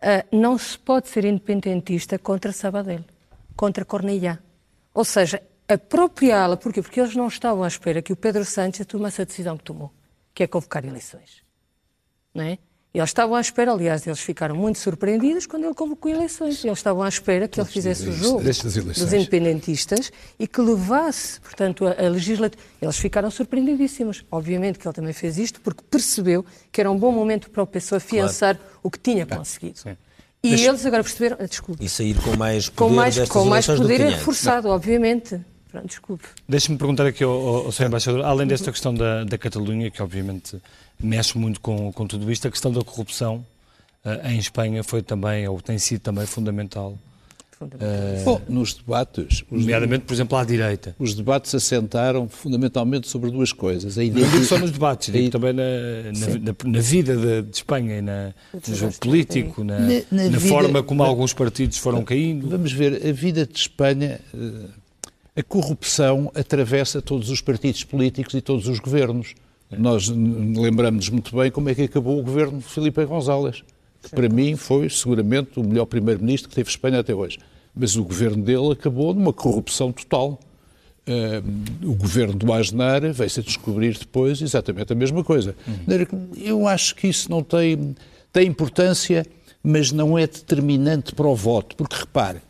[0.00, 3.04] uh, não se pode ser independentista contra Sabadell
[3.54, 4.38] contra Cornellá.
[4.94, 6.80] Ou seja, a própria ala, porquê?
[6.80, 9.92] Porque eles não estavam à espera que o Pedro Sánchez tomasse a decisão que tomou,
[10.32, 11.42] que é convocar eleições.
[12.32, 12.58] Não é?
[12.96, 16.64] Eles estavam à espera, aliás, eles ficaram muito surpreendidos quando ele convocou eleições.
[16.64, 21.86] Eles estavam à espera que ele fizesse o jogo dos independentistas e que levasse, portanto,
[21.86, 22.64] a, a legislatura.
[22.80, 24.24] Eles ficaram surpreendidíssimos.
[24.30, 27.66] Obviamente que ele também fez isto porque percebeu que era um bom momento para o
[27.66, 28.78] PSOE afiançar claro.
[28.82, 29.78] o que tinha conseguido.
[29.78, 29.94] Sim.
[30.42, 30.68] E Deixa...
[30.68, 31.36] eles agora perceberam.
[31.38, 31.84] Ah, desculpe.
[31.84, 32.88] E sair com mais poder.
[32.88, 35.38] Com mais, com mais poder é reforçado, obviamente.
[35.70, 36.24] Pronto, desculpe.
[36.48, 37.86] Deixe-me perguntar aqui ao, ao Sr.
[37.86, 40.58] Embaixador, além desta questão da, da Catalunha, que obviamente
[41.00, 43.44] mexe muito com, com tudo isto, a questão da corrupção
[44.04, 46.98] uh, em Espanha foi também, ou tem sido também fundamental.
[47.58, 49.42] Uh, bom, nos debates...
[49.50, 50.94] Nomeadamente, por exemplo, à direita.
[50.98, 53.96] Os debates assentaram fundamentalmente sobre duas coisas.
[53.96, 57.56] A Não digo só nos debates, digo também na, na, na, na vida de, de,
[57.56, 62.46] Espanha, na, no jogo político, na, na vida, forma como alguns partidos foram caindo.
[62.48, 64.20] Vamos ver, a vida de Espanha...
[64.34, 64.86] Uh,
[65.36, 69.34] a corrupção atravessa todos os partidos políticos e todos os governos.
[69.70, 73.64] Nós lembramos muito bem como é que acabou o governo de Filipe González,
[74.02, 77.38] que para mim foi seguramente o melhor primeiro-ministro que teve Espanha até hoje.
[77.74, 80.38] Mas o governo dele acabou numa corrupção total.
[81.08, 85.54] Uh, o governo do Aznar veio-se a descobrir depois exatamente a mesma coisa.
[85.66, 86.28] Uhum.
[86.36, 87.94] Eu acho que isso não tem,
[88.32, 89.24] tem importância,
[89.62, 92.40] mas não é determinante para o voto, porque repare,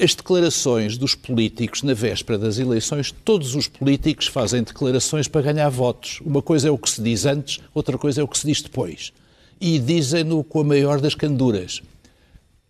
[0.00, 5.68] as declarações dos políticos na véspera das eleições, todos os políticos fazem declarações para ganhar
[5.68, 6.20] votos.
[6.24, 8.62] Uma coisa é o que se diz antes, outra coisa é o que se diz
[8.62, 9.12] depois.
[9.60, 11.82] E dizem-no com a maior das canduras.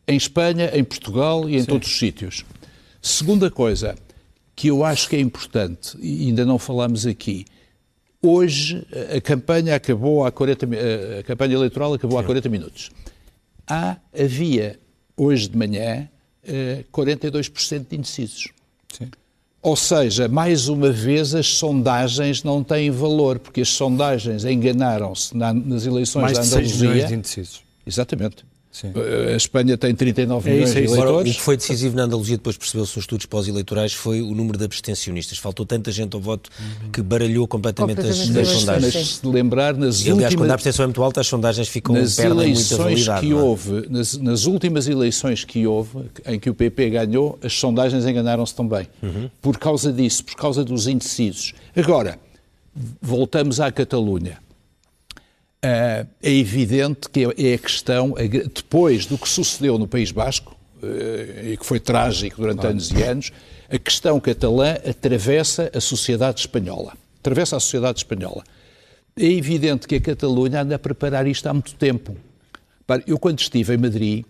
[0.08, 1.66] Em Espanha, em Portugal e em Sim.
[1.66, 2.44] todos os sítios.
[3.00, 3.94] Segunda coisa,
[4.56, 7.44] que eu acho que é importante, e ainda não falamos aqui,
[8.20, 8.84] hoje
[9.16, 10.66] a campanha acabou há 40
[11.20, 12.24] a campanha eleitoral acabou Sim.
[12.24, 12.90] há 40 minutos.
[13.66, 14.80] Há, havia
[15.16, 16.08] hoje de manhã
[16.92, 18.48] 42% eh, de indecisos.
[18.92, 19.11] Sim.
[19.62, 25.85] Ou seja, mais uma vez as sondagens não têm valor, porque as sondagens enganaram-se nas
[25.85, 26.59] eleições mais da Andaluzia.
[26.59, 27.62] Mais de 6 milhões de indecisos.
[27.87, 28.44] Exatamente.
[28.72, 28.92] Sim.
[29.33, 30.94] A Espanha tem 39 é milhões isso, é isso.
[30.94, 31.11] de eleitores.
[31.11, 34.56] Agora, o que foi decisivo na Andaluzia, depois percebeu-se nos estudos pós-eleitorais, foi o número
[34.56, 35.38] de abstencionistas.
[35.38, 36.48] Faltou tanta gente ao voto
[36.92, 38.94] que baralhou completamente, completamente as, as sondagens.
[38.94, 40.35] Mas se lembrar, nas e, aliás, últimas...
[40.37, 43.35] quando a abstenção é muito alta, as sondagens ficam nas eleições que é?
[43.35, 48.54] houve, nas, nas, últimas eleições que houve, em que o PP ganhou, as sondagens enganaram-se
[48.54, 48.87] também.
[49.02, 49.28] Uhum.
[49.42, 51.54] Por causa disso, por causa dos indecisos.
[51.74, 52.20] Agora,
[53.02, 54.38] voltamos à Catalunha.
[55.62, 58.14] Uh, é evidente que é a questão,
[58.55, 62.70] depois do que sucedeu no País Basco, uh, e que foi trágico durante claro.
[62.70, 63.33] anos e anos,
[63.68, 66.94] a questão catalã atravessa a sociedade espanhola.
[67.18, 68.42] Atravessa a sociedade espanhola.
[69.14, 72.16] É evidente que a Catalunha anda a preparar isto há muito tempo.
[73.07, 74.25] Eu, quando estive em Madrid,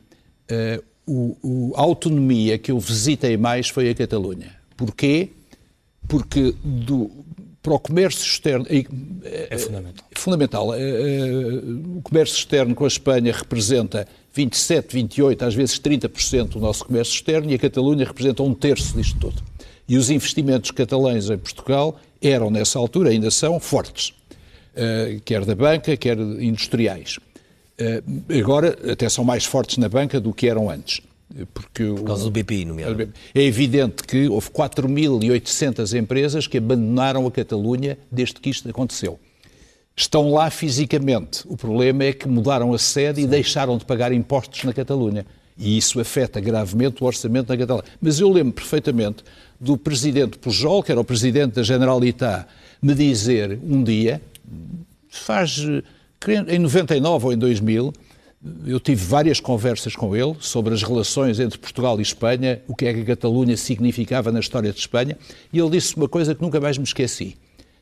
[1.06, 4.54] o, a autonomia que eu visitei mais foi a Catalunha.
[4.76, 5.30] Porquê?
[6.08, 7.10] Porque do,
[7.62, 8.66] para o comércio externo.
[8.68, 10.04] É fundamental.
[10.10, 10.74] É fundamental.
[10.74, 11.32] É, é,
[11.96, 17.14] o comércio externo com a Espanha representa 27, 28, às vezes 30% do nosso comércio
[17.14, 19.42] externo e a Catalunha representa um terço disto tudo.
[19.88, 24.14] E os investimentos catalães em Portugal eram, nessa altura, ainda são fortes,
[25.24, 27.18] quer da banca, quer industriais.
[28.38, 31.00] Agora, até são mais fortes na banca do que eram antes.
[31.54, 33.12] Porque Por causa do BPI, nomeadamente.
[33.34, 39.18] É evidente que houve 4.800 empresas que abandonaram a Catalunha desde que isto aconteceu.
[39.96, 41.44] Estão lá fisicamente.
[41.46, 43.26] O problema é que mudaram a sede Sim.
[43.26, 45.24] e deixaram de pagar impostos na Catalunha.
[45.56, 47.84] E isso afeta gravemente o orçamento da Catalunha.
[48.00, 49.22] Mas eu lembro perfeitamente
[49.60, 52.46] do presidente Pujol, que era o presidente da Generalitat,
[52.80, 54.22] me dizer um dia,
[55.08, 55.58] faz
[56.48, 57.92] em 99 ou em 2000,
[58.66, 62.86] eu tive várias conversas com ele sobre as relações entre Portugal e Espanha, o que
[62.86, 65.18] é que a Catalunha significava na história de Espanha,
[65.52, 67.36] e ele disse uma coisa que nunca mais me esqueci.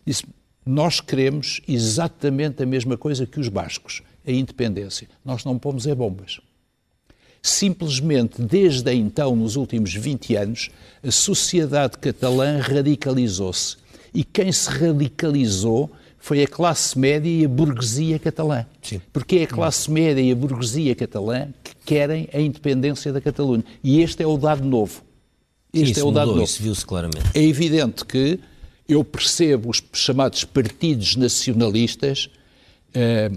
[0.04, 0.24] Disse:
[0.66, 5.08] Nós queremos exatamente a mesma coisa que os bascos, a independência.
[5.24, 6.40] Nós não pomos é bombas.
[7.40, 10.70] Simplesmente, desde então, nos últimos 20 anos,
[11.04, 13.76] a sociedade catalã radicalizou-se.
[14.12, 15.88] E quem se radicalizou
[16.28, 18.66] foi a classe média e a burguesia catalã.
[18.82, 19.00] Sim.
[19.14, 23.64] Porque é a classe média e a burguesia catalã que querem a independência da Catalunha.
[23.82, 25.02] E este é o dado novo.
[25.72, 26.44] Este Sim, é o dado mudou, novo.
[26.44, 27.30] Isso viu-se claramente.
[27.32, 28.38] É evidente que
[28.86, 32.28] eu percebo os chamados partidos nacionalistas
[32.92, 33.30] eh,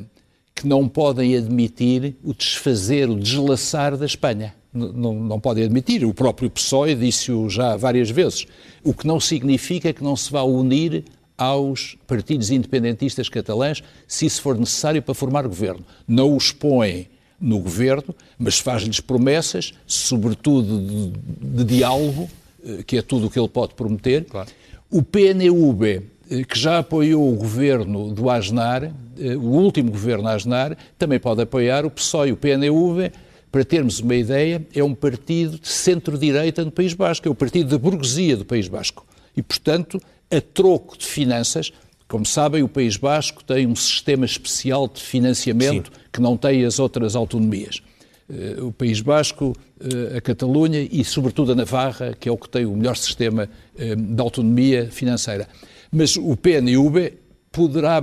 [0.54, 4.54] que não podem admitir o desfazer, o deslaçar da Espanha.
[4.74, 6.04] Não, não, podem admitir.
[6.04, 8.46] O próprio PSOE disse-o já várias vezes.
[8.84, 11.06] O que não significa que não se vá unir
[11.42, 15.84] aos partidos independentistas catalães, se isso for necessário para formar governo.
[16.08, 17.08] Não os põe
[17.40, 22.30] no governo, mas faz-lhes promessas, sobretudo de, de, diálogo,
[22.64, 24.26] eh, que é tudo o que ele pode prometer.
[24.26, 24.52] Claro.
[24.92, 25.84] O PNUB,
[26.30, 31.42] eh, que já apoiou o governo do Asnar, eh, o último governo Asnar, também pode
[31.42, 32.34] apoiar o PSOE.
[32.34, 33.12] O PNUB,
[33.52, 37.72] para termos uma ideia, é um partido de centro-direita no País Basco, é o partido
[37.72, 39.08] da burguesia do País Basco.
[39.36, 41.72] E, portanto, a troco de finanças.
[42.08, 46.02] Como sabem, o País Basco tem um sistema especial de financiamento Sim.
[46.12, 47.82] que não tem as outras autonomias.
[48.30, 52.50] Eh, o País Basco, eh, a Catalunha e, sobretudo, a Navarra, que é o que
[52.50, 55.48] tem o melhor sistema eh, de autonomia financeira.
[55.92, 57.14] Mas o PNUB
[57.52, 58.02] poderá,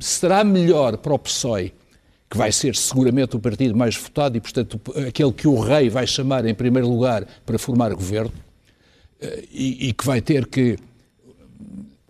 [0.00, 1.72] será melhor para o PSOE
[2.30, 6.06] que vai ser seguramente o partido mais votado e, portanto, aquele que o rei vai
[6.06, 8.32] chamar em primeiro lugar para formar governo,
[9.50, 10.76] e, e que vai ter que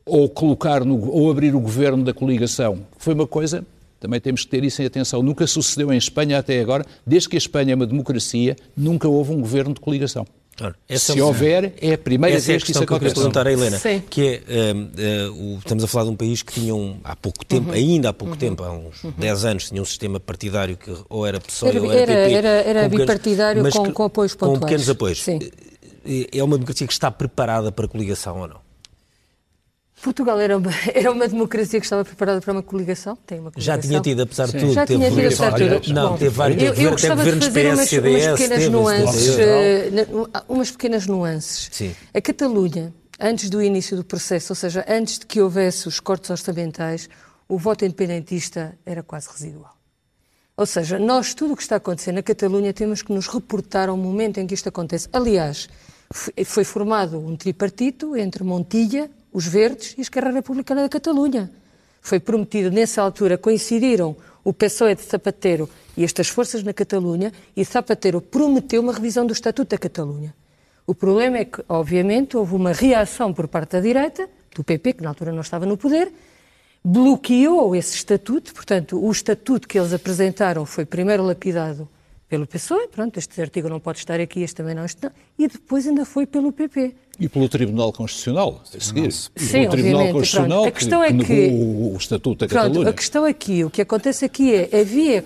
[0.04, 2.80] ou colocar no, ou abrir o governo da coligação.
[2.96, 3.64] Foi uma coisa,
[4.00, 7.36] também temos que ter isso em atenção, nunca sucedeu em Espanha até agora, desde que
[7.36, 10.26] a Espanha é uma democracia, nunca houve um governo de coligação.
[10.56, 10.74] Claro.
[10.90, 13.14] Se é houver, é a primeira Essa vez é que isso acontece.
[13.14, 14.02] Que eu perguntar a Helena, Sim.
[14.10, 17.44] que é, uh, uh, estamos a falar de um país que tinha um, há pouco
[17.44, 17.74] tempo, uhum.
[17.74, 18.40] ainda há pouco uhum.
[18.40, 19.12] tempo, há uns uhum.
[19.16, 22.32] 10 anos, tinha um sistema partidário que ou era PSOE era, ou era, PP.
[22.32, 24.58] Era, era bipartidário com, com, com apoios pontuais.
[24.58, 25.22] Com pequenos apoios.
[25.22, 25.38] Sim.
[26.04, 28.68] É uma democracia que está preparada para coligação ou não?
[30.02, 33.16] Portugal era uma, era uma democracia que estava preparada para uma coligação?
[33.16, 33.74] Tem uma coligação.
[33.74, 34.72] Já tinha tido, apesar de tudo.
[34.72, 35.94] Já tinha tido, apesar de tudo.
[35.94, 39.37] Não, teve vários eu, eu gostava de fazer umas, umas pequenas nuances.
[39.37, 41.68] Uh, umas pequenas nuances.
[41.72, 41.94] Sim.
[42.14, 46.30] A Catalunha, antes do início do processo, ou seja, antes de que houvesse os cortes
[46.30, 47.08] orçamentais,
[47.48, 49.76] o voto independentista era quase residual.
[50.56, 53.96] Ou seja, nós, tudo o que está acontecendo na Catalunha, temos que nos reportar ao
[53.96, 55.08] momento em que isto acontece.
[55.12, 55.68] Aliás,
[56.10, 61.50] foi formado um tripartito entre Montilla, os Verdes e a Esquerda Republicana da Catalunha.
[62.00, 67.64] Foi prometido, nessa altura, coincidiram o PSOE de Zapatero e estas forças na Catalunha, e
[67.64, 70.34] Zapatero prometeu uma revisão do Estatuto da Catalunha.
[70.86, 75.02] O problema é que, obviamente, houve uma reação por parte da direita, do PP, que
[75.02, 76.10] na altura não estava no poder,
[76.82, 81.86] bloqueou esse estatuto, portanto, o estatuto que eles apresentaram foi primeiro lapidado
[82.28, 85.86] pelo PSOE, pronto, este artigo não pode estar aqui, este também não está, e depois
[85.86, 86.94] ainda foi pelo PP.
[87.18, 89.10] E pelo Tribunal Constitucional, a seguir.
[89.10, 92.66] Sim, pelo Tribunal Constitucional a questão que, é que, que negou o Estatuto da pronto,
[92.68, 92.90] Catalunha.
[92.90, 95.24] A questão aqui, o que acontece aqui é, havia,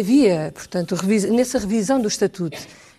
[0.00, 0.96] havia portanto,
[1.30, 2.58] nessa revisão do Estatuto,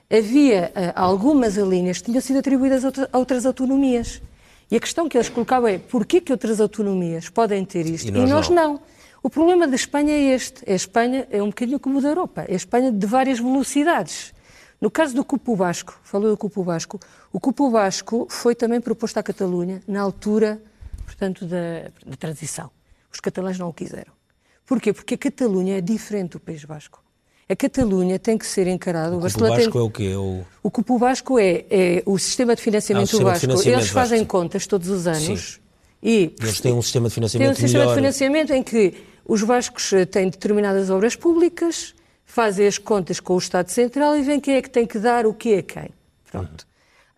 [0.10, 4.22] havia uh, algumas alíneas que tinham sido atribuídas a outras autonomias.
[4.70, 8.12] E a questão que eles colocavam é, porquê que outras autonomias podem ter isto e
[8.12, 8.74] nós, e nós não?
[8.74, 8.80] não?
[9.24, 10.70] O problema da Espanha é este.
[10.70, 12.46] A Espanha é um bocadinho como o da Europa.
[12.48, 14.34] É a Espanha de várias velocidades.
[14.80, 17.00] No caso do Cupo Basco, falou do Cupo Basco,
[17.32, 20.60] o Cupo Basco foi também proposto à Catalunha na altura,
[21.06, 22.72] portanto, da, da transição.
[23.14, 24.12] Os catalães não o quiseram.
[24.66, 24.92] Porquê?
[24.92, 27.04] Porque a Catalunha é diferente do País Basco.
[27.48, 29.18] A Catalunha tem que ser encarado...
[29.18, 29.82] O Cupo Basco tem...
[29.82, 30.16] é o quê?
[30.16, 30.46] O...
[30.64, 33.42] o Cupo Basco é, é, o sistema de financiamento ah, Basco.
[33.42, 34.32] Financiamento Eles fazem Basco.
[34.32, 35.54] contas todos os anos.
[35.54, 35.62] Sim.
[36.02, 39.42] E Eles têm um sistema de financiamento Tem um sistema de financiamento em que os
[39.42, 41.94] vascos eh, têm determinadas obras públicas,
[42.26, 45.26] fazem as contas com o Estado Central e veem quem é que tem que dar
[45.26, 45.90] o que a quem.
[46.32, 46.62] Pronto.
[46.62, 46.72] Uhum.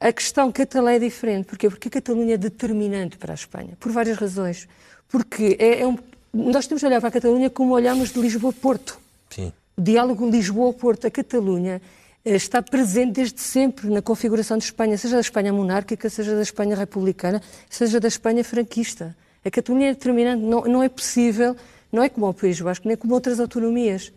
[0.04, 1.46] A questão catalã é diferente.
[1.46, 1.70] Porquê?
[1.70, 4.68] Porque a Catalunha é determinante para a Espanha, por várias razões.
[5.08, 5.98] Porque é, é um,
[6.34, 9.00] nós temos de olhar para a Catalunha como olhamos de Lisboa-Porto.
[9.30, 9.54] Sim.
[9.78, 11.08] O diálogo Lisboa-Porto.
[11.08, 11.82] A Catalunha
[12.26, 16.42] eh, está presente desde sempre na configuração de Espanha, seja da Espanha monárquica, seja da
[16.42, 19.16] Espanha republicana, seja da Espanha franquista.
[19.46, 20.44] A Catalunha é determinante.
[20.44, 21.56] Não, não é possível,
[21.94, 24.12] não é como o País Basco, nem como outras autonomias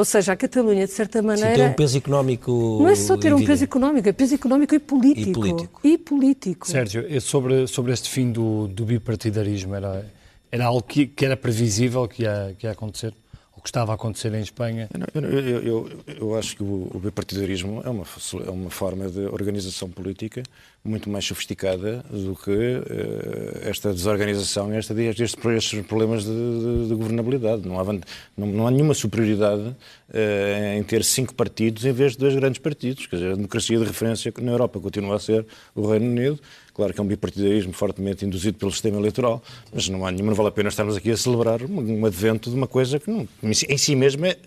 [0.00, 1.50] ou seja, a Catalunha, de certa maneira.
[1.50, 2.78] Sim, tem um peso económico.
[2.80, 5.28] Não é só ter um peso económico, é peso económico e político.
[5.28, 5.80] E político.
[5.84, 6.66] E político.
[6.66, 10.06] Sérgio, sobre, sobre este fim do, do bipartidarismo, era,
[10.50, 13.12] era algo que, que era previsível que ia, que ia acontecer?
[13.60, 14.88] O que estava a acontecer em Espanha?
[15.14, 18.04] Eu, eu, eu, eu acho que o, o bipartidarismo é uma,
[18.46, 20.42] é uma forma de organização política
[20.82, 26.88] muito mais sofisticada do que uh, esta desorganização e esta, estes, estes problemas de, de,
[26.88, 27.68] de governabilidade.
[27.68, 32.18] Não há, não, não há nenhuma superioridade uh, em ter cinco partidos em vez de
[32.18, 33.06] dois grandes partidos.
[33.06, 36.40] Quer dizer, a democracia de referência na Europa continua a ser o Reino Unido
[36.80, 40.34] Claro que é um bipartidarismo fortemente induzido pelo sistema eleitoral, mas não há nenhuma, não
[40.34, 43.52] vale a pena estarmos aqui a celebrar um, advento de uma coisa que não, em
[43.52, 44.38] si mesma, é,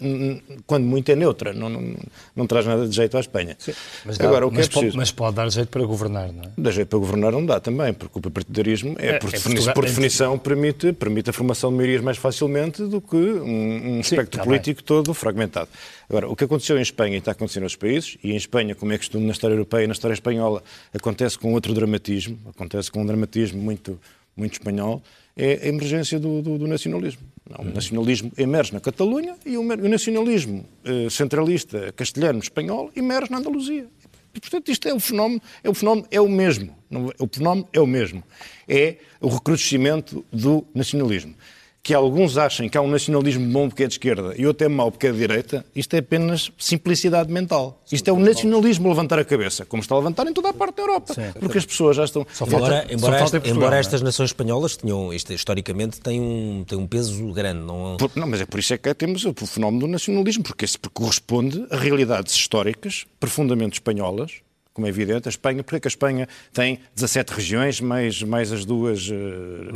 [0.65, 1.96] quando muito, é neutra, não, não,
[2.36, 3.56] não traz nada de jeito à Espanha.
[3.60, 5.86] Sim, mas, dá, Agora, o que mas, é preciso, pode, mas pode dar jeito para
[5.86, 6.48] governar, não é?
[6.58, 9.74] Dá jeito para governar não dá também, porque o bipartidarismo é, é por, é definição,
[9.76, 14.15] por definição permite, permite a formação de maiorias mais facilmente do que um, um Sim,
[14.15, 14.86] espectro político bem.
[14.88, 15.69] todo fragmentado.
[16.10, 18.91] Agora, o que aconteceu em Espanha e está acontecendo nos países, e em Espanha, como
[18.91, 23.02] é costume na história europeia e na história espanhola, acontece com outro dramatismo, acontece com
[23.02, 24.00] um dramatismo muito,
[24.36, 25.02] muito espanhol,
[25.36, 27.22] é a emergência do, do, do nacionalismo.
[27.60, 33.88] O nacionalismo emerge na Catalunha e o, nacionalismo eh, centralista castelhano-espanhol emerge na Andaluzia.
[34.34, 36.76] E, portanto, isto é o fenómeno, é o fenómeno é o mesmo.
[37.20, 38.24] O fenómeno é o mesmo.
[38.68, 41.36] É o recrudescimento do nacionalismo
[41.84, 44.69] que alguns achem que há um nacionalismo bom porque é de esquerda e outro é
[44.69, 47.84] mau porque é de direita, isto é apenas simplicidade mental.
[47.91, 50.78] Isto é o nacionalismo levantar a cabeça, como está a levantar em toda a parte
[50.78, 51.13] da Europa.
[51.13, 51.34] Sim.
[51.38, 52.26] Porque as pessoas já estão...
[52.32, 53.79] Só embora, embora, só Portugal, embora é?
[53.81, 57.65] estas nações espanholas tinham, isto, historicamente, têm um, têm um peso grande.
[57.65, 57.98] Não...
[57.98, 60.77] Por, não, mas é por isso é que temos o fenómeno do nacionalismo, porque esse
[60.94, 64.31] corresponde a realidades históricas profundamente espanholas,
[64.74, 68.52] como é evidente, a Espanha, porque é que a Espanha tem 17 regiões, mais, mais
[68.52, 69.69] as duas uh,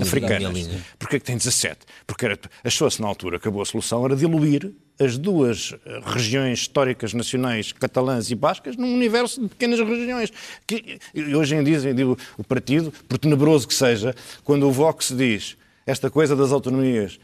[0.00, 0.68] africanas?
[0.98, 1.80] Porque é que tem 17?
[2.06, 2.26] Porque
[2.62, 5.74] achou-se na altura que a boa solução era diluir as duas
[6.04, 10.32] regiões históricas nacionais catalãs e bascas num universo de pequenas regiões.
[10.66, 11.00] Que,
[11.34, 16.10] hoje em dia, digo, o partido, por tenebroso que seja, quando o Vox diz esta
[16.10, 17.18] coisa das autonomias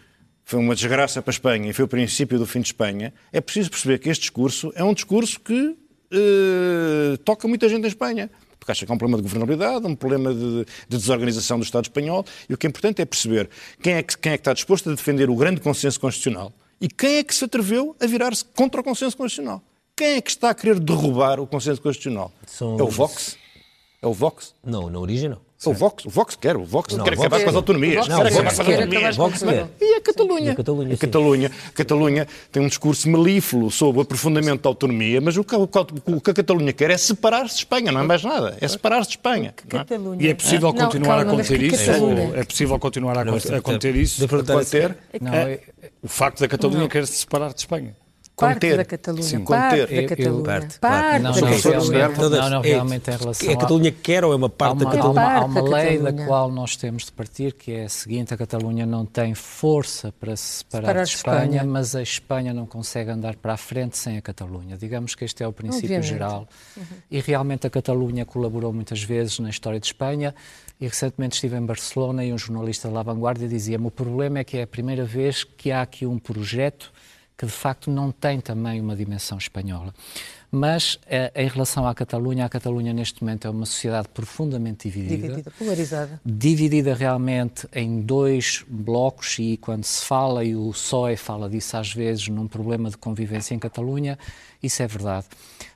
[0.44, 3.40] foi uma desgraça para a Espanha e foi o princípio do fim de Espanha, é
[3.40, 5.76] preciso perceber que este discurso é um discurso que
[6.12, 9.96] eh, toca muita gente em Espanha porque acha que é um problema de governabilidade, um
[9.96, 13.48] problema de, de, desorganização do Estado espanhol, e o que é importante é perceber
[13.82, 16.88] quem é, que, quem é que está disposto a defender o grande consenso constitucional e
[16.88, 19.62] quem é que se atreveu a virar-se contra o consenso constitucional.
[19.94, 22.32] Quem é que está a querer derrubar o consenso constitucional?
[22.46, 22.78] São...
[22.78, 23.36] É o Vox?
[24.00, 24.54] É o Vox?
[24.64, 25.49] Não, na origem não.
[25.66, 27.44] O Vox, o Vox quer, o Vox não, quer acabar quer.
[27.44, 28.08] com as autonomias.
[28.08, 29.16] Não, quer acabar com as autonomias.
[29.16, 29.68] Vox quer.
[29.78, 30.46] E a Catalunha.
[30.46, 35.20] E a Catalunha, a Catalunha, Catalunha tem um discurso melífluo sobre o aprofundamento da autonomia,
[35.20, 35.68] mas o que, o,
[36.06, 38.56] o que a Catalunha quer é separar-se de Espanha, não é mais nada.
[38.58, 39.54] É separar-se de Espanha.
[39.70, 40.24] É?
[40.24, 41.90] E é possível continuar não, a conter isso?
[42.34, 44.20] É possível continuar a, a conter isso?
[44.22, 44.96] De conter?
[46.02, 47.94] O facto da Catalunha querer se separar de Espanha
[48.40, 49.22] parte da Catalunha.
[49.22, 50.02] Sim, parte conter.
[50.02, 50.44] da Catalunha.
[50.44, 51.22] Parte, parte.
[51.22, 54.82] Não, não, realmente, não, não, realmente em relação A Catalunha quer ou é uma parte
[54.82, 55.20] uma, da Catalunha?
[55.20, 58.34] Há uma, há uma lei da qual nós temos de partir, que é a seguinte,
[58.34, 62.66] a Catalunha não tem força para se separar de Espanha, Espanha, mas a Espanha não
[62.66, 64.76] consegue andar para a frente sem a Catalunha.
[64.76, 66.08] Digamos que este é o princípio Obviamente.
[66.08, 66.48] geral.
[66.76, 66.84] Uhum.
[67.10, 70.34] E realmente a Catalunha colaborou muitas vezes na história de Espanha.
[70.80, 74.44] E recentemente estive em Barcelona e um jornalista da La Vanguardia dizia-me o problema é
[74.44, 76.90] que é a primeira vez que há aqui um projeto
[77.40, 79.94] que de facto não tem também uma dimensão espanhola.
[80.52, 85.22] Mas eh, em relação à Catalunha, a Catalunha neste momento é uma sociedade profundamente dividida.
[85.22, 86.20] Dividida, polarizada.
[86.22, 91.90] Dividida realmente em dois blocos e quando se fala, e o PSOE fala disso às
[91.94, 94.18] vezes, num problema de convivência em Catalunha,
[94.62, 95.24] isso é verdade.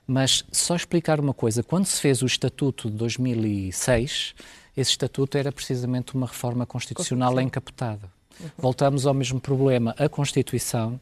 [0.07, 4.35] Mas só explicar uma coisa, quando se fez o Estatuto de 2006,
[4.77, 8.13] esse Estatuto era precisamente uma reforma constitucional encapotada.
[8.39, 8.51] Uhum.
[8.59, 9.95] Voltamos ao mesmo problema.
[9.97, 11.01] A Constituição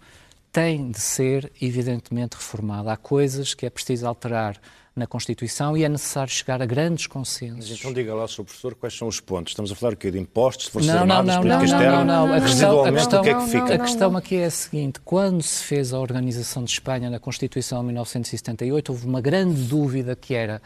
[0.52, 2.92] tem de ser, evidentemente, reformada.
[2.92, 4.60] Há coisas que é preciso alterar
[4.94, 7.70] na Constituição e é necessário chegar a grandes consensos.
[7.70, 8.44] Mas então diga lá, Sr.
[8.44, 9.52] Professor, quais são os pontos?
[9.52, 12.26] Estamos a falar aqui de impostos, de forças não, armadas, não, política não, externa, não,
[12.26, 13.74] não, A questão, a questão, o que é que fica?
[13.74, 17.80] A questão aqui é a seguinte, quando se fez a organização de Espanha na Constituição
[17.80, 20.60] de 1978, houve uma grande dúvida que era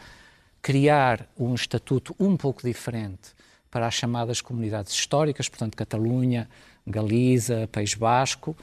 [0.61, 3.29] criar um estatuto um pouco diferente
[3.71, 6.49] para as chamadas comunidades históricas, portanto, Catalunha,
[6.85, 8.57] Galiza, País Basco,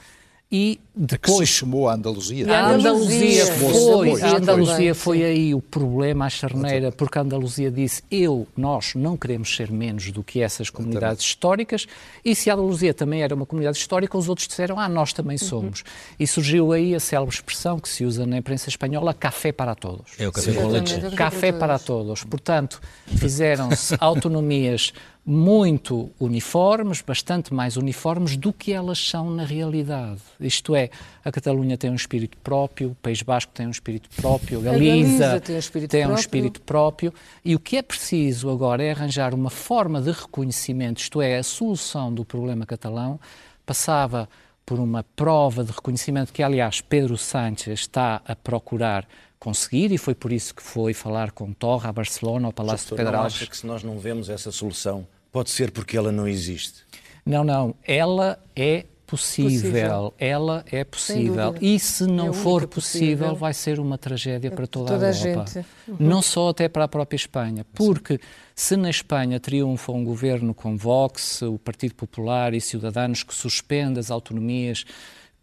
[0.51, 2.49] e depois que se chamou a Andaluzia.
[2.55, 8.03] A Andaluzia foi, a Andaluzia foi aí o problema à charneira, porque a Andaluzia disse
[8.11, 11.87] eu, nós não queremos ser menos do que essas comunidades históricas,
[12.23, 15.37] e se a Andaluzia também era uma comunidade histórica, os outros disseram, ah, nós também
[15.41, 15.47] uhum.
[15.47, 15.79] somos.
[15.79, 16.15] Uhum.
[16.19, 20.11] E surgiu aí a célebre expressão que se usa na imprensa espanhola, café para todos.
[20.19, 21.15] É o café com leite.
[21.15, 22.23] Café para todos.
[22.23, 24.93] Portanto, fizeram-se autonomias
[25.25, 30.21] muito uniformes, bastante mais uniformes do que elas são na realidade.
[30.39, 30.91] Isto é,
[31.23, 35.25] a Catalunha tem um espírito próprio, o País Basco tem um espírito próprio, a Galiza,
[35.25, 37.11] a Galiza tem, um espírito, tem um espírito próprio.
[37.43, 41.43] E o que é preciso agora é arranjar uma forma de reconhecimento, isto é, a
[41.43, 43.19] solução do problema catalão
[43.65, 44.29] passava
[44.63, 49.07] por uma prova de reconhecimento que, aliás, Pedro Sánchez está a procurar
[49.39, 52.95] conseguir e foi por isso que foi falar com Torra a Barcelona, ao Palácio de
[52.95, 53.33] Pedralbes.
[53.33, 55.05] Não acha que se nós não vemos essa solução
[55.35, 56.85] Pode ser porque ela não existe.
[57.25, 57.75] Não, não.
[57.85, 59.59] Ela é possível.
[59.59, 60.13] possível.
[60.17, 61.55] Ela é possível.
[61.59, 65.11] E se não é for possível, possível, vai ser uma tragédia para toda, toda a
[65.11, 65.41] Europa.
[65.41, 65.67] A gente.
[65.89, 65.97] Uhum.
[65.99, 67.65] Não só até para a própria Espanha.
[67.73, 68.17] Porque
[68.55, 73.99] se na Espanha triunfa um governo com Vox, o Partido Popular e Ciudadanos que suspende
[73.99, 74.85] as autonomias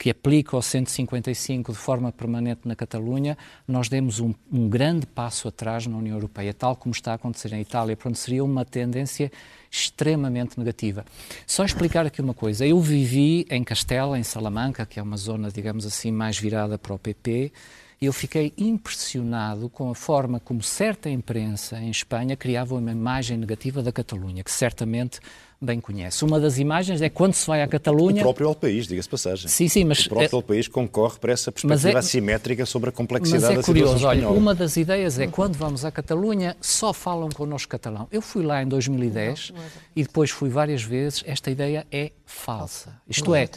[0.02, 3.38] que aplica o 155 de forma permanente na Catalunha,
[3.68, 7.52] nós demos um, um, grande passo atrás na União Europeia, tal como está a acontecer
[7.52, 9.30] em Itália, pronto, seria uma tendência
[9.70, 11.04] extremamente negativa.
[11.46, 12.66] Só explicar aqui uma coisa.
[12.66, 16.94] Eu vivi em Castela, em Salamanca, que é uma zona, digamos assim, mais virada para
[16.94, 17.52] o PP,
[18.00, 23.38] e eu fiquei impressionado com a forma como certa imprensa em Espanha criava uma imagem
[23.38, 25.20] negativa da Catalunha, que certamente
[25.62, 26.24] bem conhece.
[26.24, 28.20] Uma das imagens é quando se vai à Catalunha...
[28.20, 29.48] O próprio El País, diga-se passagem.
[29.48, 30.04] Sim, sim, mas...
[30.06, 31.96] O próprio El País concorre para essa perspectiva é...
[31.98, 35.84] assimétrica sobre a complexidade mas é da curioso, olha, uma das ideias é quando vamos
[35.84, 38.08] à Catalunha só falam connosco catalão.
[38.10, 41.86] Eu fui lá em 2010 não, não é e depois fui várias vezes, esta ideia
[41.90, 42.94] é falsa.
[43.08, 43.48] Isto é,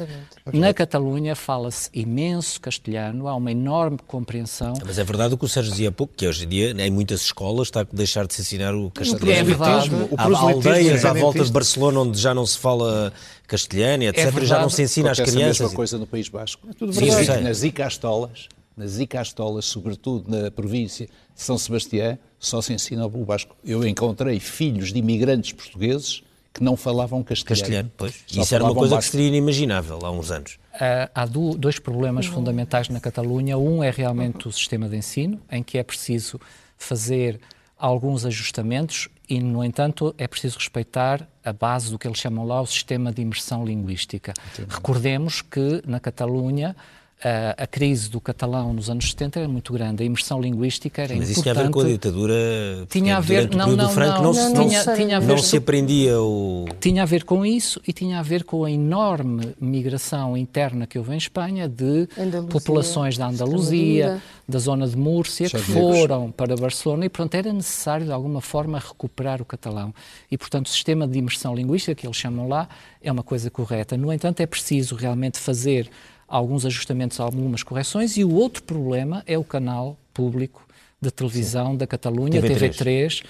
[0.54, 4.74] na Catalunha fala-se imenso castelhano, há uma enorme compreensão.
[4.86, 6.92] Mas é verdade o que o Sérgio dizia há pouco, que hoje em dia, em
[6.92, 9.32] muitas escolas, está a deixar de se ensinar o castelhano.
[9.32, 9.90] É verdade.
[10.18, 13.12] Há aldeias à volta de Barcelona onde já não se fala
[13.48, 14.20] castelhano, etc.
[14.20, 15.62] É verdade, já não se ensina às crianças.
[15.62, 16.68] a mesma coisa no País Basco.
[16.70, 17.26] É tudo verdade.
[17.26, 23.26] Sim, nas icastolas, nas icastolas, sobretudo na província de São Sebastião, só se ensina o
[23.26, 23.56] basco.
[23.64, 26.24] Eu encontrei filhos de imigrantes portugueses
[26.54, 27.60] que não falavam castelhano.
[27.60, 28.24] Castelhano, pois.
[28.28, 30.54] Só Isso era uma coisa que seria inimaginável há uns anos.
[30.76, 33.58] Uh, há do, dois problemas fundamentais na Catalunha.
[33.58, 36.40] Um é realmente o sistema de ensino, em que é preciso
[36.78, 37.40] fazer
[37.78, 42.62] alguns ajustamentos e, no entanto, é preciso respeitar a base do que eles chamam lá
[42.62, 44.34] o sistema de imersão linguística.
[44.54, 44.74] Entendi.
[44.74, 46.76] Recordemos que na Catalunha
[47.24, 51.16] a, a, crise do catalão nos anos 70 era muito grande, a imersão linguística era
[51.16, 51.38] Mas importante.
[51.38, 52.88] Mas isso tinha a ver com a ditadura?
[52.90, 55.58] Tinha a ver, não, não, Franco, não, não, não, tinha, tinha a ver, não se
[55.58, 56.66] aprendia o...
[56.80, 61.00] Tinha a ver com isso e tinha a ver com a enorme migração interna que
[61.00, 66.56] houve em Espanha de Andaluzia, populações da Andaluzia, da zona de Múrcia, que foram para
[66.56, 69.94] Barcelona e, portanto, era necessário, de alguma forma, recuperar o catalão.
[70.30, 72.68] E, portanto, o sistema de imersão linguística, que eles chamam lá,
[73.02, 73.98] é uma coisa correta.
[73.98, 75.90] No entanto, é preciso realmente fazer
[76.28, 80.66] alguns ajustamentos, algumas correções, e o outro problema é o canal público
[81.02, 81.78] de televisão Sim.
[81.78, 83.26] da Catalunha, TV3, TV3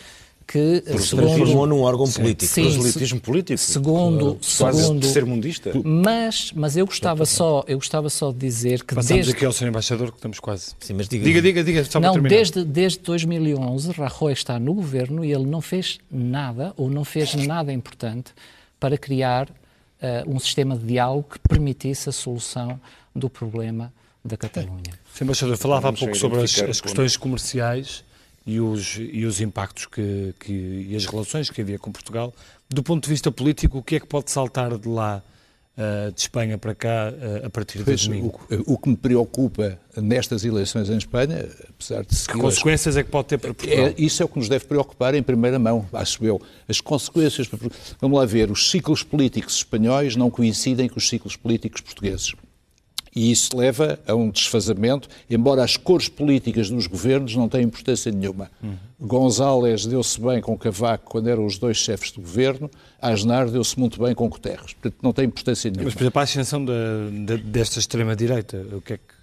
[0.48, 5.72] que segundo transformou num órgão político, Sim, proselitismo político, segundo, segundo ser mundista.
[5.84, 9.52] Mas, mas eu gostava só, eu gostava só de dizer que Passamos desde aqui ao
[9.52, 9.68] Sr.
[9.68, 10.74] Embaixador que estamos quase.
[10.80, 15.26] Sim, mas diga, diga, diga, diga só Não, desde desde 2011 Rajoy está no governo
[15.26, 18.32] e ele não fez nada ou não fez nada importante
[18.80, 19.50] para criar
[20.06, 22.80] uh, um sistema de diálogo que permitisse a solução
[23.16, 23.92] do problema
[24.24, 24.94] da Catalunha.
[25.14, 28.04] Sim, embaixador, falava há pouco sobre as, as questões comerciais
[28.46, 32.34] e os, e os impactos que, que, e as relações que havia com Portugal.
[32.70, 35.22] Do ponto de vista político, o que é que pode saltar de lá
[35.78, 38.40] uh, de Espanha para cá uh, a partir de domingo?
[38.68, 43.10] O, o, que me preocupa nestas eleições em Espanha, apesar de Que consequências é que
[43.10, 43.88] pode ter para Portugal?
[43.88, 46.42] É, isso é o que nos deve preocupar em primeira mão, acho eu.
[46.68, 47.50] As consequências.
[48.00, 52.34] Vamos lá ver, os ciclos políticos espanhóis não coincidem com os ciclos políticos portugueses.
[53.16, 58.12] E isso leva a um desfazamento, embora as cores políticas dos governos não tenham importância
[58.12, 58.52] nenhuma.
[58.62, 58.76] Uhum.
[59.00, 62.70] González deu-se bem com Cavaco quando eram os dois chefes do governo,
[63.02, 64.74] Aznar deu-se muito bem com Guterres.
[64.74, 65.86] Portanto, não tem importância nenhuma.
[65.86, 69.16] Mas, por exemplo, a ascensão de, de, desta extrema-direita, o que é que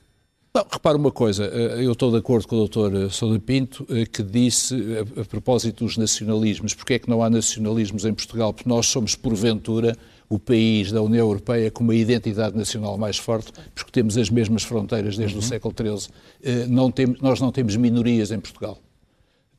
[0.55, 3.11] não, repara uma coisa, eh, eu estou de acordo com o Dr.
[3.11, 4.77] Sousa Pinto, eh, que disse,
[5.19, 8.53] a propósito dos nacionalismos, porque é que não há nacionalismos em Portugal?
[8.53, 9.97] Porque nós somos, porventura,
[10.29, 14.63] o país da União Europeia com uma identidade nacional mais forte, porque temos as mesmas
[14.63, 15.41] fronteiras desde uhum.
[15.41, 16.15] o século XIII.
[16.43, 18.79] Eh, não temos, nós não temos minorias em Portugal.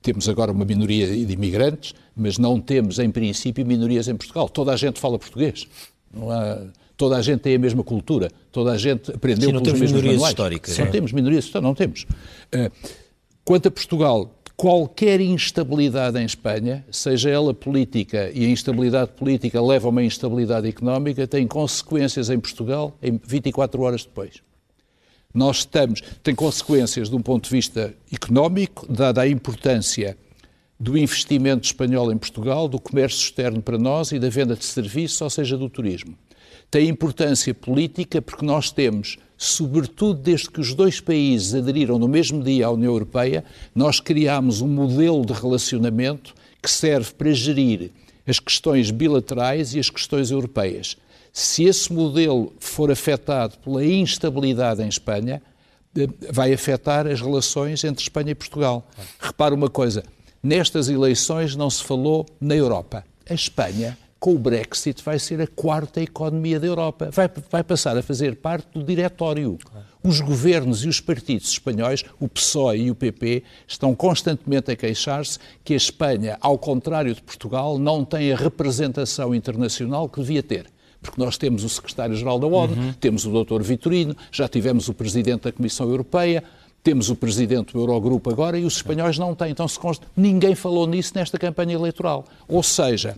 [0.01, 4.49] Temos agora uma minoria de imigrantes, mas não temos, em princípio, minorias em Portugal.
[4.49, 5.67] Toda a gente fala português.
[6.13, 6.59] Não há,
[6.97, 8.29] toda a gente tem a mesma cultura.
[8.51, 10.31] Toda a gente aprendeu Sim, não pelos temos minorias manuais.
[10.33, 10.77] históricas.
[10.77, 10.89] Não é.
[10.89, 12.05] temos minorias históricas, não temos.
[13.45, 14.29] Quanto a Portugal,
[14.63, 20.69] qualquer instabilidade em Espanha, seja ela política, e a instabilidade política leva a uma instabilidade
[20.69, 24.41] económica, tem consequências em Portugal em 24 horas depois.
[25.33, 30.17] Nós estamos, tem consequências de um ponto de vista económico, dada a importância
[30.79, 35.19] do investimento espanhol em Portugal, do comércio externo para nós e da venda de serviços,
[35.19, 36.17] ou seja, do turismo.
[36.71, 42.41] Tem importância política porque nós temos sobretudo desde que os dois países aderiram no mesmo
[42.41, 43.43] dia à União Europeia,
[43.75, 47.91] nós criámos um modelo de relacionamento que serve para gerir
[48.25, 50.95] as questões bilaterais e as questões europeias.
[51.33, 55.41] Se esse modelo for afetado pela instabilidade em Espanha,
[55.97, 58.87] eh, vai afetar as relações entre Espanha e Portugal.
[59.19, 60.05] Repara uma coisa:
[60.41, 63.03] nestas eleições não se falou na Europa.
[63.29, 67.09] A Espanha com o Brexit, vai ser a quarta economia da Europa.
[67.11, 69.57] Vai, vai passar a fazer parte do diretório.
[70.01, 75.37] Os governos e os partidos espanhóis, o PSOE e o PP, estão constantemente a queixar-se
[75.61, 80.67] que a Espanha, ao contrário de Portugal, não tem a representação internacional que devia ter
[81.01, 82.93] porque nós temos o secretário-geral da ONU, uhum.
[82.93, 83.61] temos o Dr.
[83.61, 86.41] Vitorino, já tivemos o presidente da Comissão Europeia,
[86.81, 89.51] temos o presidente do Eurogrupo agora e os espanhóis não têm.
[89.51, 92.23] Então, se consta, ninguém falou nisso nesta campanha eleitoral.
[92.47, 93.17] Ou seja,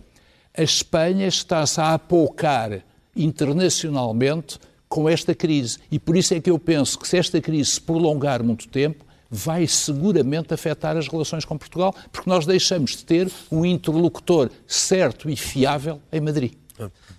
[0.56, 2.82] a Espanha está-se a apocar
[3.14, 5.78] internacionalmente com esta crise.
[5.90, 9.04] E por isso é que eu penso que se esta crise se prolongar muito tempo,
[9.30, 15.28] vai seguramente afetar as relações com Portugal, porque nós deixamos de ter um interlocutor certo
[15.28, 16.52] e fiável em Madrid.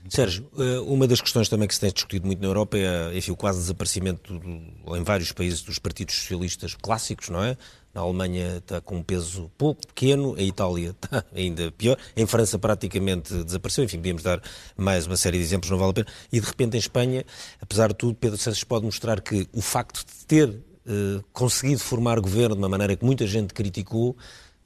[0.07, 3.31] Sérgio, eh, uma das questões também que se tem discutido muito na Europa é enfim,
[3.31, 7.57] o quase desaparecimento do, em vários países dos partidos socialistas clássicos, não é?
[7.97, 12.59] Na Alemanha está com um peso pouco, pequeno, a Itália está ainda pior, em França
[12.59, 14.39] praticamente desapareceu, enfim, podíamos dar
[14.77, 16.07] mais uma série de exemplos, não vale a pena.
[16.31, 17.25] E de repente em Espanha,
[17.59, 22.19] apesar de tudo, Pedro Sánchez pode mostrar que o facto de ter uh, conseguido formar
[22.19, 24.15] governo de uma maneira que muita gente criticou,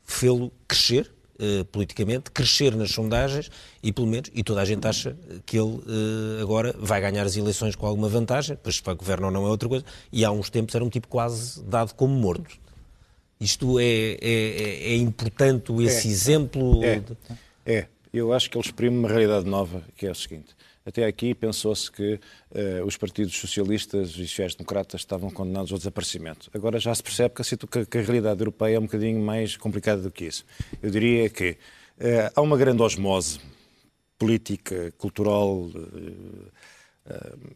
[0.03, 1.09] fê-lo crescer,
[1.41, 3.49] Uh, politicamente, crescer nas sondagens
[3.81, 7.35] e, pelo menos, e toda a gente acha que ele uh, agora vai ganhar as
[7.35, 10.29] eleições com alguma vantagem, pois se vai governo ou não é outra coisa, e há
[10.29, 12.60] uns tempos era um tipo quase dado como morto.
[13.41, 16.83] Isto é, é, é, é importante, esse é, exemplo?
[16.83, 17.01] É,
[17.65, 17.87] é.
[18.13, 20.55] Eu acho que ele exprime uma realidade nova, que é o seguinte.
[20.85, 22.19] Até aqui pensou-se que
[22.51, 26.51] uh, os partidos socialistas e sociais-democratas estavam condenados ao desaparecimento.
[26.53, 30.01] Agora já se percebe que a, que a, realidade europeia é um bocadinho mais complicada
[30.01, 30.45] do que isso.
[30.81, 33.39] Eu diria que uh, há uma grande osmose
[34.19, 36.51] política, cultural, uh,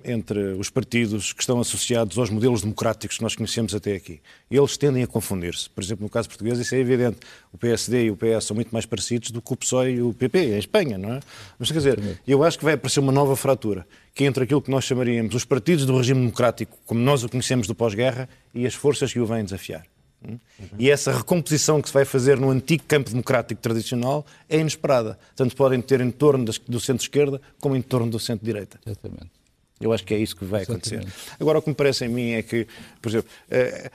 [0.04, 4.20] entre os partidos que estão associados aos modelos democráticos que nós conhecemos até aqui.
[4.50, 5.70] Eles tendem a confundir-se.
[5.70, 7.18] Por exemplo, no caso português, isso é evidente.
[7.54, 10.14] O PSD e o PS são muito mais parecidos do que o PSOE e o
[10.14, 11.20] PP em Espanha, não é?
[11.60, 14.62] Mas quer dizer, eu acho que vai aparecer uma nova fratura, que é entre aquilo
[14.62, 18.66] que nós chamaríamos os partidos do regime democrático, como nós o conhecemos do pós-guerra, e
[18.66, 19.86] as forças que o vêm desafiar.
[20.28, 20.67] Uhum.
[20.80, 25.17] E essa recomposição que se vai fazer no antigo campo democrático tradicional é inesperada.
[25.36, 28.80] Tanto podem ter em torno do centro-esquerda como em torno do centro-direita.
[28.86, 29.32] Exatamente.
[29.80, 30.95] Eu acho que é isso que vai acontecer.
[30.95, 31.32] Exatamente.
[31.39, 32.67] Agora, o que me parece a mim é que,
[33.01, 33.91] por exemplo, eh,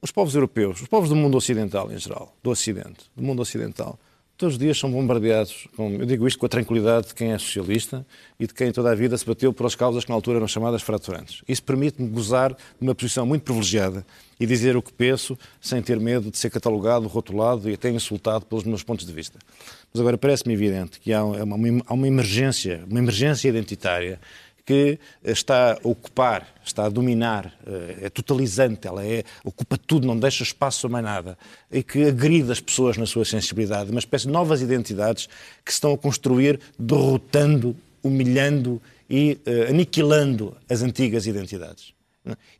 [0.00, 3.98] os povos europeus, os povos do mundo ocidental em geral, do Ocidente, do mundo ocidental,
[4.40, 7.38] todos os dias são bombardeados, com, eu digo isto com a tranquilidade de quem é
[7.38, 8.06] socialista
[8.38, 10.80] e de quem toda a vida se bateu pelas causas que na altura eram chamadas
[10.80, 11.42] fraturantes.
[11.46, 14.04] Isso permite-me gozar de uma posição muito privilegiada
[14.40, 18.46] e dizer o que penso sem ter medo de ser catalogado, rotulado e até insultado
[18.46, 19.38] pelos meus pontos de vista.
[19.92, 24.18] Mas agora parece-me evidente que há uma, há uma emergência, uma emergência identitária
[24.70, 30.16] que está a ocupar, está a dominar, eh, é totalizante, ela é, ocupa tudo, não
[30.16, 31.36] deixa espaço a mais nada,
[31.72, 35.28] e que agride as pessoas na sua sensibilidade, uma espécie de novas identidades
[35.64, 41.92] que se estão a construir derrotando, humilhando e uh, aniquilando as antigas identidades.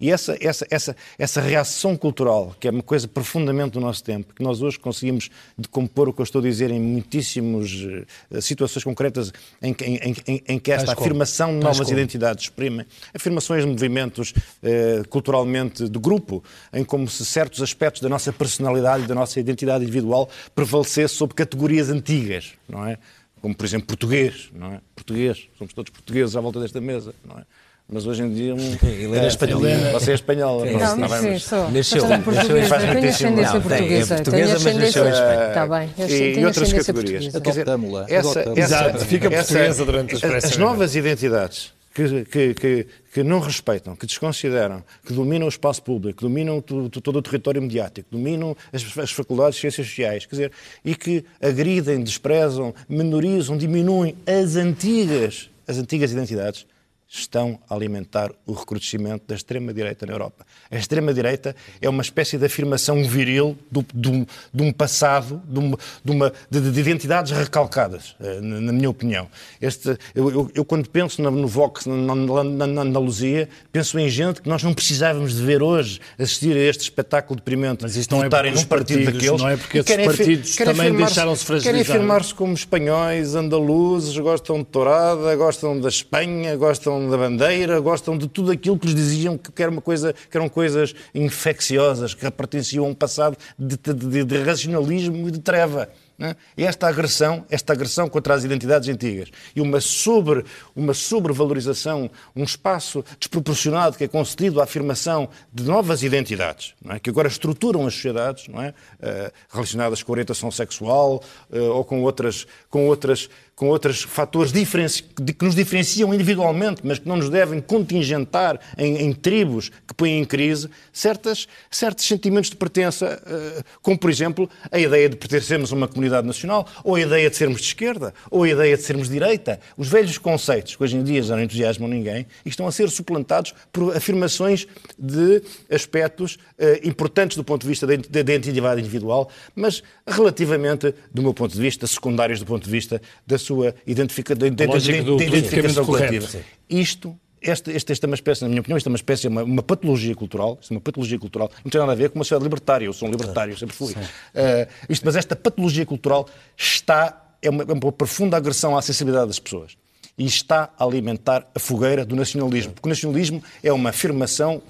[0.00, 4.34] E essa, essa, essa, essa reação cultural, que é uma coisa profundamente do nosso tempo,
[4.34, 8.82] que nós hoje conseguimos decompor o que eu estou a dizer em muitíssimas uh, situações
[8.82, 9.30] concretas
[9.60, 11.60] em, em, em, em que esta afirmação como?
[11.60, 16.42] de novas identidades exprime afirmações de movimentos uh, culturalmente de grupo,
[16.72, 21.34] em como se certos aspectos da nossa personalidade e da nossa identidade individual prevalecesse sobre
[21.34, 22.98] categorias antigas, não é?
[23.42, 24.80] Como, por exemplo, português, não é?
[24.94, 27.44] Português, somos todos portugueses à volta desta mesa, não é?
[27.92, 28.54] Mas hoje em dia.
[28.82, 29.68] Helena é espanhola.
[29.92, 30.66] Você é espanhola.
[30.66, 31.70] Não, não, mas sim, sou.
[31.70, 32.06] Nasceu.
[32.22, 32.76] Portuguesa.
[32.76, 34.14] Eu tenho ascendência portuguesa.
[34.14, 35.48] É portuguesa, mas nasceu em Espanha.
[35.48, 36.38] Está bem.
[36.38, 37.24] E, outras categorias.
[37.24, 37.66] Dizer,
[38.08, 43.96] essa, Exato, fica portuguesa durante as As novas identidades que, que, que, que, não respeitam,
[43.96, 48.96] que desconsideram, que dominam o espaço público, que dominam todo o território mediático, dominam as,
[48.96, 50.52] as, faculdades de ciências sociais, quer dizer,
[50.84, 56.64] e que agridem, desprezam, menorizam, diminuem as antigas, as antigas identidades,
[57.12, 60.46] estão a alimentar o recrudescimento da extrema-direita na Europa.
[60.70, 65.78] A extrema-direita é uma espécie de afirmação viril do, do, de um passado, de, uma,
[66.04, 69.26] de, uma, de, de identidades recalcadas, eh, na, minha opinião.
[69.60, 74.08] Este, eu, eu, eu, quando penso no, no Vox, na, na, na, Andaluzia, penso em
[74.08, 77.82] gente que nós não precisávamos de ver hoje assistir a este espetáculo deprimente.
[77.82, 81.44] Mas isso não é porque os partidos, daqueles, não é porque esses partidos também deixaram-se
[81.44, 81.74] fragilizar.
[81.74, 88.18] Querem afirmar-se como espanhóis, andaluzes, gostam de tourada, gostam da Espanha, gostam da bandeira, gostam
[88.18, 92.28] de tudo aquilo que lhes diziam que, era uma coisa, que eram coisas infecciosas, que
[92.30, 95.88] pertenciam a um passado de, de, de racionalismo e de treva.
[96.20, 96.36] Né?
[96.54, 100.44] Esta agressão, esta agressão contra as identidades antigas e uma, sobre,
[100.76, 106.98] uma sobrevalorização, um espaço desproporcionado que é concedido à afirmação de novas identidades, é?
[106.98, 108.68] que agora estruturam as sociedades, é?
[108.68, 113.30] Uh, relacionadas com orientação sexual uh, ou com outras, com outras
[113.60, 119.12] com outros fatores que nos diferenciam individualmente, mas que não nos devem contingentar em, em
[119.12, 124.78] tribos que põem em crise certas, certos sentimentos de pertença, uh, como, por exemplo, a
[124.78, 128.44] ideia de pertencermos a uma comunidade nacional, ou a ideia de sermos de esquerda, ou
[128.44, 129.60] a ideia de sermos de direita.
[129.76, 133.52] Os velhos conceitos, que hoje em dia já não entusiasmam ninguém, estão a ser suplantados
[133.70, 134.66] por afirmações
[134.98, 141.34] de aspectos uh, importantes do ponto de vista da identidade individual, mas relativamente, do meu
[141.34, 145.16] ponto de vista, secundários do ponto de vista da sua sua identifica, de, de, de,
[145.16, 146.28] de identificação coletiva.
[146.68, 149.42] Isto esta, esta, esta é uma espécie, na minha opinião, esta é uma espécie, uma,
[149.42, 152.24] uma patologia cultural, isto é uma patologia cultural, não tem nada a ver com uma
[152.24, 153.94] sociedade libertária, eu sou um libertário, sempre fui.
[153.94, 159.28] Uh, isto, mas esta patologia cultural está, é uma, é uma profunda agressão à sensibilidade
[159.28, 159.74] das pessoas
[160.18, 164.62] e está a alimentar a fogueira do nacionalismo, porque o nacionalismo é uma afirmação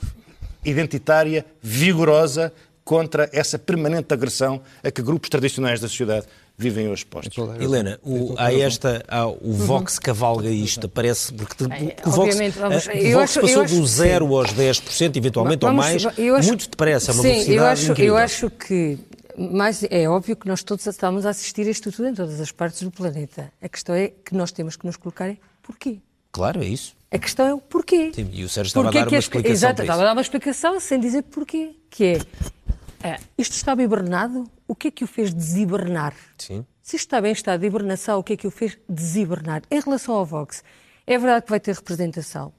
[0.65, 2.53] identitária vigorosa
[2.85, 6.27] contra essa permanente agressão a que grupos tradicionais da sociedade
[6.61, 7.37] vivem hoje postos.
[7.59, 12.93] Helena, o, há esta, há, o Vox cavalga isto, parece, porque, o Vox, vamos, a,
[12.93, 17.11] o Vox acho, passou do 0 aos 10%, eventualmente, vamos, ou mais, acho, muito depressa,
[17.11, 18.15] é uma sim, eu acho, incrível.
[18.15, 18.99] eu acho que
[19.39, 22.53] mas é óbvio que nós todos estamos a assistir a isto tudo em todas as
[22.53, 23.51] partes do planeta.
[23.63, 25.99] A questão é que nós temos que nos colocar é porquê.
[26.31, 26.95] Claro, é isso.
[27.11, 28.13] A questão é o porquê.
[28.15, 30.21] Sim, e o Sérgio estava porquê a dar uma explicação Exato, estava a dar uma
[30.21, 31.75] explicação sem dizer porquê.
[31.89, 32.19] Que é,
[33.03, 36.15] é, isto estava hibernado, o que é que o fez desibernar?
[36.39, 36.65] Sim.
[36.81, 39.63] Se está bem em estado de hibernação, o que é que o fez deshibernar?
[39.69, 40.63] Em relação ao Vox,
[41.05, 42.53] é verdade que vai ter representação.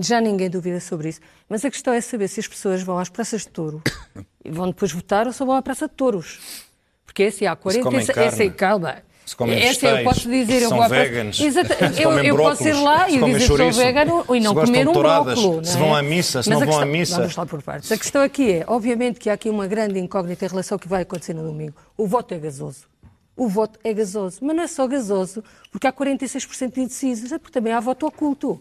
[0.00, 1.20] Já ninguém duvida sobre isso.
[1.46, 3.82] Mas a questão é saber se as pessoas vão às praças de touro
[4.42, 6.40] e vão depois votar ou só vão à praça de touros.
[7.04, 7.96] Porque esse há 40...
[7.98, 12.18] Esse, esse, calma, se comem esse eu posso dizer, eu são vou veganos, Exato, eu,
[12.18, 15.62] eu posso ir lá e dizer que sou vegano e não comer um brócolo.
[15.62, 17.16] Se vão à missa, se Mas não vão questão, à missa.
[17.18, 17.92] Vamos lá por partes.
[17.92, 20.88] A questão aqui é, obviamente que há aqui uma grande incógnita em relação ao que
[20.88, 21.74] vai acontecer no domingo.
[21.96, 22.86] O voto é gasoso.
[23.36, 24.38] O voto é gasoso.
[24.40, 28.06] Mas não é só gasoso porque há 46% de indecisos, é porque também há voto
[28.06, 28.60] oculto.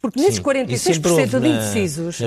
[0.00, 2.18] Porque nesses 46% de indecisos,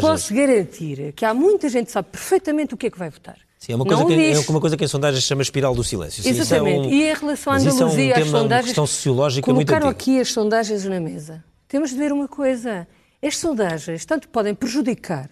[0.00, 3.38] posso garantir que há muita gente que sabe perfeitamente o que é que vai votar.
[3.58, 5.82] Sim, é uma coisa, que, é uma coisa que em sondagens se chama espiral do
[5.82, 6.26] silêncio.
[6.26, 6.86] Exatamente.
[6.86, 8.66] É um, e em relação à Andaluzia, é um as sondagens.
[8.66, 11.44] questão sociológica colocaram muito aqui as sondagens na mesa.
[11.66, 12.86] Temos de ver uma coisa.
[13.20, 15.28] As sondagens tanto podem prejudicar,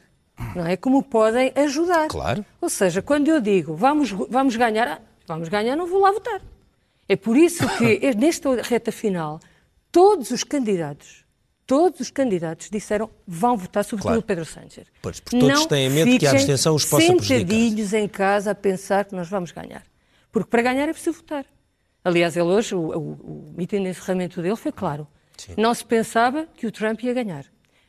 [0.57, 0.77] não é?
[0.77, 2.09] Como podem ajudar.
[2.09, 2.45] Claro.
[2.61, 6.43] Ou seja, quando eu digo vamos, vamos ganhar, vamos ganhar, não vou lá votar.
[7.09, 9.39] É por isso que, nesta reta final,
[9.93, 11.26] todos os candidatos
[11.67, 14.23] todos os candidatos disseram vão votar, sobretudo claro.
[14.23, 14.87] Pedro Sánchez.
[15.03, 17.39] Pois, porque todos não têm medo que a abstenção os possa prejudicar.
[17.39, 19.83] sentadilhos em casa a pensar que nós vamos ganhar.
[20.31, 21.45] Porque para ganhar é preciso votar.
[22.05, 23.13] Aliás, ele hoje, o, o,
[23.51, 25.09] o mitin de encerramento dele foi claro.
[25.37, 25.55] Sim.
[25.59, 27.45] Não se pensava que o Trump ia ganhar.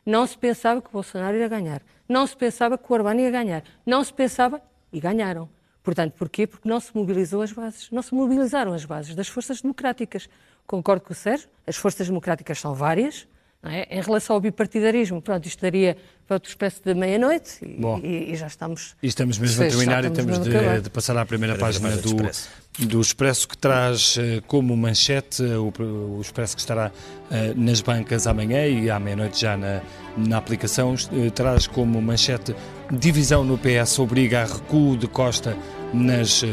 [0.06, 1.82] Não se pensava que o Bolsonaro ia ganhar.
[2.10, 3.64] Não se pensava que o Orbán ia ganhar.
[3.86, 4.62] Não se pensava...
[4.92, 5.50] E ganharam.
[5.84, 6.48] Portanto, porquê?
[6.48, 7.92] Porque não se mobilizou as bases.
[7.92, 10.30] Não se mobilizaram as bases das forças democráticas.
[10.66, 13.28] Concordo com o Sérgio, as forças democráticas são várias,
[13.64, 13.98] é?
[13.98, 15.98] Em relação ao bipartidarismo, pronto, isto estaria
[16.28, 17.60] para outra espécie de meia-noite
[18.04, 18.96] e, e, já estamos.
[19.02, 22.50] E estamos mesmo a terminar e temos de, de, passar à primeira página do, Expresso.
[22.80, 25.74] do Expresso, que traz uh, como manchete o,
[26.18, 29.82] o, Expresso que estará uh, nas bancas amanhã e à meia-noite já na,
[30.18, 30.96] na aplicação,
[31.34, 32.54] traz como manchete
[32.92, 35.58] divisão no PS obriga a recuo de Costa
[35.94, 36.44] nas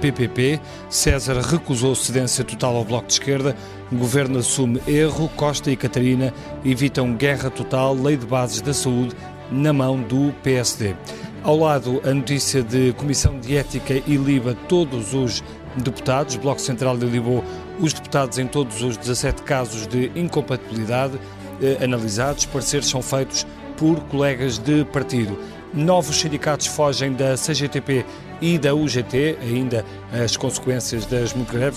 [0.00, 0.60] PPP.
[0.90, 3.56] César recusou cedência total ao Bloco de Esquerda.
[3.98, 5.28] Governo assume erro.
[5.36, 6.32] Costa e Catarina
[6.64, 7.94] evitam guerra total.
[7.94, 9.14] Lei de bases da saúde
[9.50, 10.94] na mão do PSD.
[11.42, 15.42] Ao lado, a notícia de Comissão de Ética e Liba todos os
[15.76, 16.36] deputados.
[16.36, 17.44] Bloco Central delibou
[17.80, 21.18] os deputados em todos os 17 casos de incompatibilidade
[21.60, 22.46] eh, analisados.
[22.46, 25.38] Pareceres são feitos por colegas de partido.
[25.74, 28.04] Novos sindicatos fogem da CGTP
[28.42, 31.32] e da UGT, ainda as consequências das,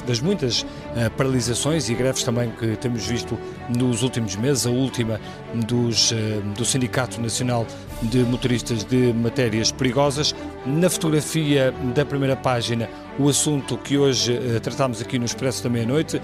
[0.06, 3.38] das muitas uh, paralisações e greves também que temos visto
[3.70, 5.22] nos últimos meses, a última
[5.54, 6.16] dos, uh,
[6.58, 7.68] do Sindicato Nacional
[8.02, 10.34] de Motoristas de Matérias Perigosas.
[10.66, 12.90] Na fotografia da primeira página,
[13.20, 16.20] o assunto que hoje uh, tratamos aqui no Expresso da Meia-Noite,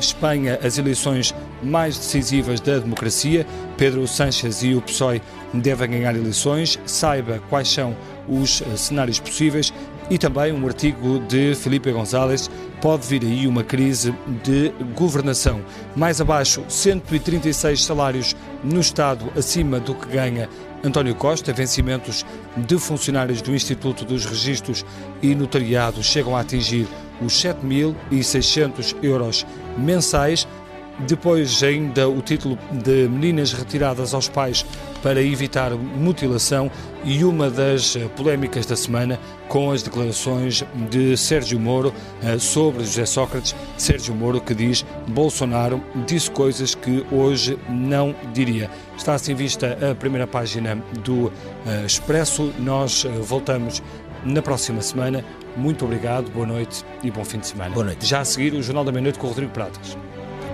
[0.00, 3.44] Espanha, as eleições mais decisivas da democracia.
[3.76, 5.20] Pedro Sánchez e o PSOE
[5.52, 6.78] devem ganhar eleições.
[6.86, 7.96] Saiba quais são
[8.28, 9.72] os eh, cenários possíveis
[10.10, 12.50] e também um artigo de Felipe González.
[12.80, 14.14] Pode vir aí uma crise
[14.44, 15.60] de governação.
[15.94, 20.48] Mais abaixo, 136 salários no Estado acima do que ganha
[20.84, 21.52] António Costa.
[21.52, 22.24] Vencimentos
[22.56, 24.84] de funcionários do Instituto dos Registros
[25.22, 26.86] e Notariado chegam a atingir
[27.20, 29.46] os 7.600 euros
[29.76, 30.46] mensais.
[31.00, 34.64] Depois, ainda o título de Meninas retiradas aos pais
[35.02, 36.70] para evitar mutilação
[37.04, 41.92] e uma das eh, polémicas da semana com as declarações de Sérgio Moro
[42.22, 43.54] eh, sobre José Sócrates.
[43.76, 48.70] Sérgio Moro que diz Bolsonaro disse coisas que hoje não diria.
[48.96, 51.30] Está assim vista a primeira página do
[51.66, 52.54] eh, Expresso.
[52.58, 53.82] Nós voltamos
[54.24, 55.22] na próxima semana.
[55.56, 57.74] Muito obrigado, boa noite e bom fim de semana.
[57.74, 58.06] Boa noite.
[58.06, 59.96] Já a seguir o Jornal da Meia-Noite com o Rodrigo Pratas.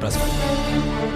[0.03, 1.12] Até a próxima.